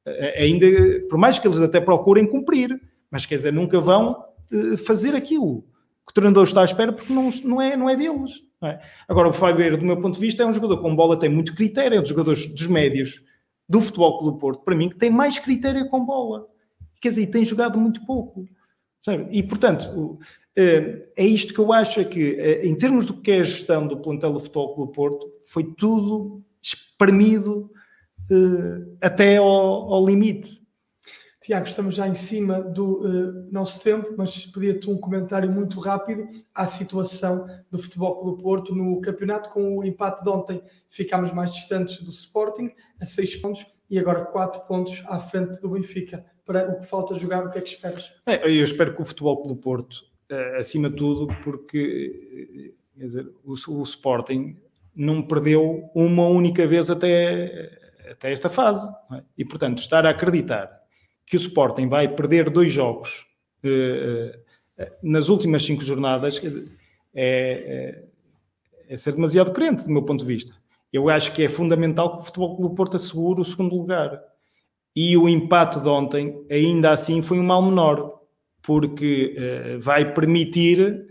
Eh, 0.05 0.43
ainda, 0.43 0.67
por 1.09 1.17
mais 1.17 1.39
que 1.39 1.47
eles 1.47 1.59
até 1.59 1.79
procurem 1.79 2.27
cumprir, 2.27 2.79
mas 3.09 3.25
quer 3.25 3.35
dizer, 3.35 3.53
nunca 3.53 3.79
vão 3.79 4.23
eh, 4.51 4.77
fazer 4.77 5.15
aquilo 5.15 5.61
que 6.05 6.11
o 6.11 6.13
treinador 6.13 6.43
está 6.43 6.61
à 6.61 6.65
espera 6.65 6.91
porque 6.91 7.13
não, 7.13 7.29
não, 7.43 7.61
é, 7.61 7.77
não 7.77 7.89
é 7.89 7.95
deles. 7.95 8.44
É? 8.63 8.79
Agora, 9.07 9.29
o 9.29 9.33
Fábio 9.33 9.77
do 9.77 9.85
meu 9.85 9.99
ponto 10.01 10.15
de 10.15 10.21
vista, 10.21 10.43
é 10.43 10.45
um 10.45 10.53
jogador 10.53 10.77
com 10.81 10.95
bola, 10.95 11.19
tem 11.19 11.29
muito 11.29 11.53
critério, 11.53 11.95
é 11.95 11.99
um 11.99 12.01
dos 12.01 12.09
jogadores 12.09 12.47
dos 12.47 12.67
médios 12.67 13.21
do 13.67 13.81
Futebol 13.81 14.17
Clube 14.19 14.39
Porto, 14.39 14.63
para 14.63 14.75
mim, 14.75 14.89
que 14.89 14.95
tem 14.95 15.09
mais 15.09 15.37
critério 15.39 15.89
com 15.89 16.05
bola. 16.05 16.47
Quer 17.01 17.09
dizer, 17.09 17.27
tem 17.27 17.43
jogado 17.43 17.77
muito 17.77 18.05
pouco. 18.05 18.47
Sabe? 18.99 19.27
E, 19.29 19.43
portanto, 19.43 20.19
eh, 20.55 21.09
é 21.15 21.25
isto 21.25 21.53
que 21.53 21.59
eu 21.59 21.71
acho, 21.73 21.99
é 21.99 22.05
que 22.05 22.35
eh, 22.39 22.65
em 22.65 22.75
termos 22.75 23.05
do 23.05 23.13
que 23.13 23.31
é 23.31 23.39
a 23.39 23.43
gestão 23.43 23.85
do 23.85 23.97
plantel 23.97 24.33
do 24.33 24.39
Futebol 24.39 24.73
Clube 24.73 24.93
Porto, 24.93 25.31
foi 25.43 25.63
tudo 25.75 26.43
espremido 26.61 27.69
eh, 28.31 28.95
até 29.01 29.37
ao, 29.37 29.45
ao 29.93 30.05
limite. 30.05 30.64
Tiago, 31.45 31.67
estamos 31.67 31.93
já 31.93 32.07
em 32.07 32.15
cima 32.15 32.59
do 32.59 33.01
uh, 33.01 33.51
nosso 33.51 33.83
tempo, 33.83 34.15
mas 34.17 34.47
pedia-te 34.47 34.89
um 34.89 34.97
comentário 34.97 35.47
muito 35.51 35.79
rápido 35.79 36.27
à 36.51 36.65
situação 36.65 37.45
do 37.69 37.77
Futebol 37.77 38.15
Clube 38.15 38.41
Porto 38.41 38.73
no 38.73 38.99
campeonato. 38.99 39.51
Com 39.51 39.77
o 39.77 39.83
empate 39.83 40.23
de 40.23 40.29
ontem, 40.29 40.63
ficámos 40.89 41.31
mais 41.31 41.53
distantes 41.53 42.01
do 42.01 42.09
Sporting, 42.09 42.71
a 42.99 43.05
seis 43.05 43.35
pontos, 43.35 43.63
e 43.87 43.99
agora 43.99 44.25
quatro 44.25 44.59
pontos 44.61 45.03
à 45.05 45.19
frente 45.19 45.61
do 45.61 45.69
Benfica 45.69 46.25
para 46.43 46.67
o 46.71 46.79
que 46.79 46.87
falta 46.87 47.13
jogar, 47.13 47.45
o 47.45 47.51
que 47.51 47.59
é 47.59 47.61
que 47.61 47.69
esperas? 47.69 48.11
É, 48.25 48.43
eu 48.43 48.63
espero 48.63 48.95
que 48.95 49.03
o 49.03 49.05
Futebol 49.05 49.43
Clube 49.43 49.61
Porto, 49.61 50.03
eh, 50.27 50.57
acima 50.57 50.89
de 50.89 50.95
tudo, 50.95 51.27
porque 51.43 52.73
eh, 52.97 53.03
dizer, 53.03 53.31
o, 53.43 53.51
o 53.51 53.83
Sporting 53.83 54.57
não 54.95 55.21
perdeu 55.21 55.91
uma 55.93 56.25
única 56.25 56.65
vez 56.65 56.89
até, 56.89 57.69
até 58.09 58.31
esta 58.31 58.49
fase. 58.49 58.91
É? 59.11 59.21
E, 59.37 59.45
portanto, 59.45 59.77
estar 59.77 60.07
a 60.07 60.09
acreditar 60.09 60.84
que 61.25 61.35
o 61.35 61.39
Sporting 61.39 61.87
vai 61.87 62.07
perder 62.07 62.49
dois 62.49 62.71
jogos 62.71 63.25
uh, 63.63 64.37
uh, 64.81 64.85
nas 65.01 65.29
últimas 65.29 65.63
cinco 65.63 65.83
jornadas 65.83 66.41
é, 67.13 68.03
é, 68.87 68.93
é, 68.93 68.97
ser 68.97 69.13
demasiado 69.13 69.51
crente, 69.51 69.85
do 69.85 69.91
meu 69.91 70.03
ponto 70.03 70.19
de 70.19 70.33
vista. 70.33 70.53
Eu 70.91 71.09
acho 71.09 71.33
que 71.33 71.43
é 71.43 71.49
fundamental 71.49 72.17
que 72.17 72.21
o 72.21 72.25
Futebol 72.25 72.55
Clube 72.55 72.75
Porto 72.75 72.95
assegure 72.95 73.41
o 73.41 73.45
segundo 73.45 73.75
lugar 73.75 74.21
e 74.95 75.17
o 75.17 75.27
empate 75.27 75.79
de 75.79 75.89
ontem, 75.89 76.45
ainda 76.49 76.91
assim, 76.91 77.21
foi 77.21 77.37
um 77.39 77.43
mal 77.43 77.61
menor, 77.61 78.21
porque 78.61 79.35
vai 79.81 80.13
permitir, 80.13 81.05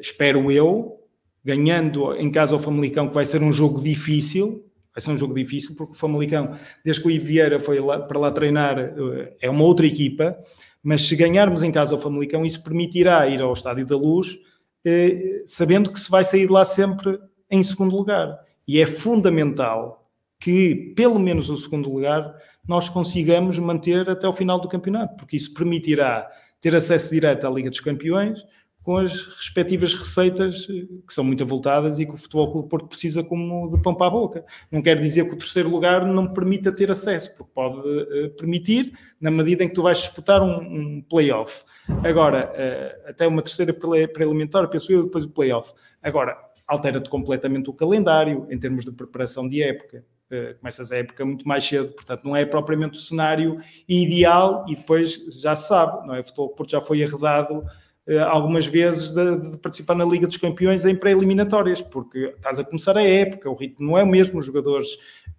espero 0.00 0.52
eu, 0.52 1.00
ganhando 1.42 2.14
em 2.14 2.30
casa 2.30 2.54
ao 2.54 2.60
Famalicão, 2.60 3.08
que 3.08 3.14
vai 3.14 3.24
ser 3.24 3.42
um 3.42 3.52
jogo 3.52 3.80
difícil, 3.80 4.63
vai 4.94 5.00
ser 5.00 5.10
um 5.10 5.16
jogo 5.16 5.34
difícil, 5.34 5.74
porque 5.74 5.92
o 5.92 5.96
Famalicão, 5.96 6.56
desde 6.84 7.02
que 7.02 7.08
o 7.08 7.10
Ivo 7.10 7.26
Vieira 7.26 7.58
foi 7.58 7.80
lá, 7.80 7.98
para 7.98 8.18
lá 8.18 8.30
treinar, 8.30 8.78
uh, 8.78 9.28
é 9.40 9.50
uma 9.50 9.64
outra 9.64 9.86
equipa, 9.86 10.36
mas 10.82 11.02
se 11.02 11.16
ganharmos 11.16 11.62
em 11.62 11.72
casa 11.72 11.94
ao 11.94 12.00
Famalicão, 12.00 12.44
isso 12.44 12.62
permitirá 12.62 13.26
ir 13.26 13.42
ao 13.42 13.52
Estádio 13.52 13.86
da 13.86 13.96
Luz, 13.96 14.38
sabendo 15.46 15.90
que 15.90 15.98
se 15.98 16.10
vai 16.10 16.22
sair 16.22 16.46
de 16.46 16.52
lá 16.52 16.62
sempre 16.62 17.18
em 17.50 17.62
segundo 17.62 17.96
lugar. 17.96 18.38
E 18.68 18.78
é 18.78 18.86
fundamental 18.86 20.10
que, 20.38 20.92
pelo 20.94 21.18
menos 21.18 21.48
o 21.48 21.56
segundo 21.56 21.90
lugar, 21.90 22.34
nós 22.68 22.88
consigamos 22.88 23.58
manter 23.58 24.08
até 24.10 24.28
o 24.28 24.32
final 24.32 24.60
do 24.60 24.68
campeonato, 24.68 25.16
porque 25.16 25.38
isso 25.38 25.54
permitirá 25.54 26.30
ter 26.60 26.74
acesso 26.74 27.10
direto 27.10 27.46
à 27.46 27.50
Liga 27.50 27.70
dos 27.70 27.80
Campeões 27.80 28.44
com 28.84 28.98
as 28.98 29.26
respectivas 29.28 29.94
receitas 29.94 30.68
eh, 30.70 30.86
que 31.06 31.12
são 31.12 31.24
muito 31.24 31.42
avultadas 31.42 31.98
e 31.98 32.04
que 32.04 32.12
o 32.12 32.16
Futebol 32.18 32.52
Clube 32.52 32.68
Porto 32.68 32.86
precisa 32.86 33.24
como 33.24 33.70
de 33.70 33.82
pão 33.82 33.94
para 33.94 34.08
a 34.08 34.10
boca. 34.10 34.44
Não 34.70 34.82
quer 34.82 35.00
dizer 35.00 35.26
que 35.26 35.34
o 35.34 35.38
terceiro 35.38 35.70
lugar 35.70 36.06
não 36.06 36.32
permita 36.32 36.70
ter 36.70 36.90
acesso, 36.90 37.34
porque 37.34 37.50
pode 37.54 37.78
uh, 37.78 38.30
permitir 38.36 38.92
na 39.18 39.30
medida 39.30 39.64
em 39.64 39.68
que 39.68 39.74
tu 39.74 39.82
vais 39.82 39.98
disputar 39.98 40.42
um, 40.42 40.58
um 40.58 41.02
play-off. 41.02 41.64
Agora, 42.04 42.52
uh, 42.52 43.08
até 43.08 43.26
uma 43.26 43.40
terceira 43.40 43.72
pré-elementar, 43.72 44.68
penso 44.68 44.92
eu, 44.92 45.04
depois 45.04 45.24
o 45.24 45.30
play-off. 45.30 45.72
Agora, 46.02 46.36
altera-te 46.66 47.08
completamente 47.08 47.70
o 47.70 47.72
calendário 47.72 48.46
em 48.50 48.58
termos 48.58 48.84
de 48.84 48.92
preparação 48.92 49.48
de 49.48 49.62
época. 49.62 50.04
Uh, 50.30 50.58
começas 50.58 50.92
a 50.92 50.98
época 50.98 51.24
muito 51.24 51.48
mais 51.48 51.64
cedo, 51.64 51.90
portanto 51.92 52.24
não 52.24 52.36
é 52.36 52.44
propriamente 52.44 52.98
o 52.98 53.00
cenário 53.00 53.60
ideal 53.88 54.66
e 54.68 54.76
depois 54.76 55.24
já 55.40 55.54
se 55.54 55.68
sabe, 55.68 56.06
não 56.06 56.14
é? 56.14 56.20
O 56.20 56.24
Futebol 56.24 56.50
Porto 56.50 56.70
já 56.70 56.82
foi 56.82 57.02
arredado 57.02 57.64
algumas 58.28 58.66
vezes 58.66 59.10
de, 59.10 59.50
de, 59.50 59.58
participar 59.58 59.94
na 59.94 60.04
Liga 60.04 60.26
dos 60.26 60.36
Campeões 60.36 60.84
em 60.84 60.94
pré-eliminatórias, 60.94 61.80
porque 61.80 62.34
estás 62.36 62.58
a 62.58 62.64
começar 62.64 62.96
a 62.98 63.02
época, 63.02 63.48
o 63.48 63.54
ritmo 63.54 63.86
não 63.86 63.98
é 63.98 64.02
o 64.02 64.06
mesmo, 64.06 64.38
os 64.38 64.46
jogadores 64.46 64.88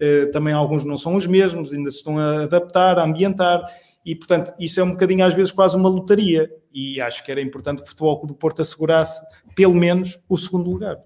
uh, 0.02 0.32
também 0.32 0.54
alguns 0.54 0.84
não 0.84 0.98
são 0.98 1.16
os 1.16 1.28
mesmos, 1.28 1.72
ainda 1.72 1.92
se 1.92 1.98
estão 1.98 2.18
a 2.18 2.44
adaptar, 2.44 2.98
a 2.98 3.04
ambientar, 3.04 3.64
e 4.04 4.16
portanto 4.16 4.52
isso 4.60 4.80
é 4.80 4.84
um 4.84 4.92
bocadinho 4.92 5.24
às 5.24 5.36
vezes 5.36 5.52
quase 5.52 5.78
uma 5.78 5.90
lotaria, 5.90 6.50
e 6.74 7.00
acho 7.00 7.24
que 7.24 7.32
era 7.32 7.40
importante 7.40 7.84
que 7.84 7.88
o 7.88 7.90
Futebol 7.90 8.26
do 8.26 8.34
Porto 8.34 8.64
assegurasse 8.64 9.24
pelo 9.56 9.76
menos 9.76 10.20
o 10.28 10.36
segundo 10.36 10.70
lugar. 10.70 10.98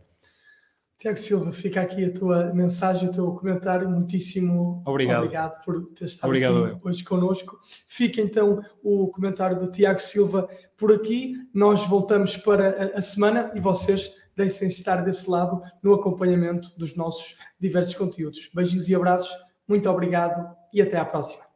Tiago 0.99 1.17
Silva, 1.17 1.53
fica 1.53 1.81
aqui 1.81 2.03
a 2.03 2.13
tua 2.13 2.53
mensagem, 2.53 3.07
o 3.07 3.12
teu 3.12 3.31
comentário. 3.31 3.89
Muitíssimo 3.89 4.83
obrigado, 4.85 5.23
obrigado 5.23 5.63
por 5.63 5.85
ter 5.93 6.03
estado 6.03 6.27
obrigado, 6.27 6.65
aqui 6.65 6.79
hoje 6.83 7.03
connosco. 7.05 7.57
Fica 7.88 8.19
então 8.19 8.62
o 8.83 9.07
comentário 9.07 9.57
do 9.57 9.71
Tiago 9.71 9.99
Silva 9.99 10.49
por 10.75 10.91
aqui. 10.91 11.35
Nós 11.53 11.88
voltamos 11.88 12.35
para 12.35 12.91
a 12.97 13.01
semana 13.01 13.49
e 13.55 13.62
vocês 13.62 14.13
deixem 14.35 14.67
estar 14.67 14.97
desse 14.97 15.29
lado 15.29 15.62
no 15.81 15.93
acompanhamento 15.93 16.77
dos 16.77 16.97
nossos 16.97 17.38
diversos 17.57 17.95
conteúdos. 17.95 18.49
Beijinhos 18.53 18.89
e 18.89 18.95
abraços, 18.95 19.31
muito 19.65 19.89
obrigado 19.89 20.53
e 20.73 20.81
até 20.81 20.97
à 20.97 21.05
próxima. 21.05 21.48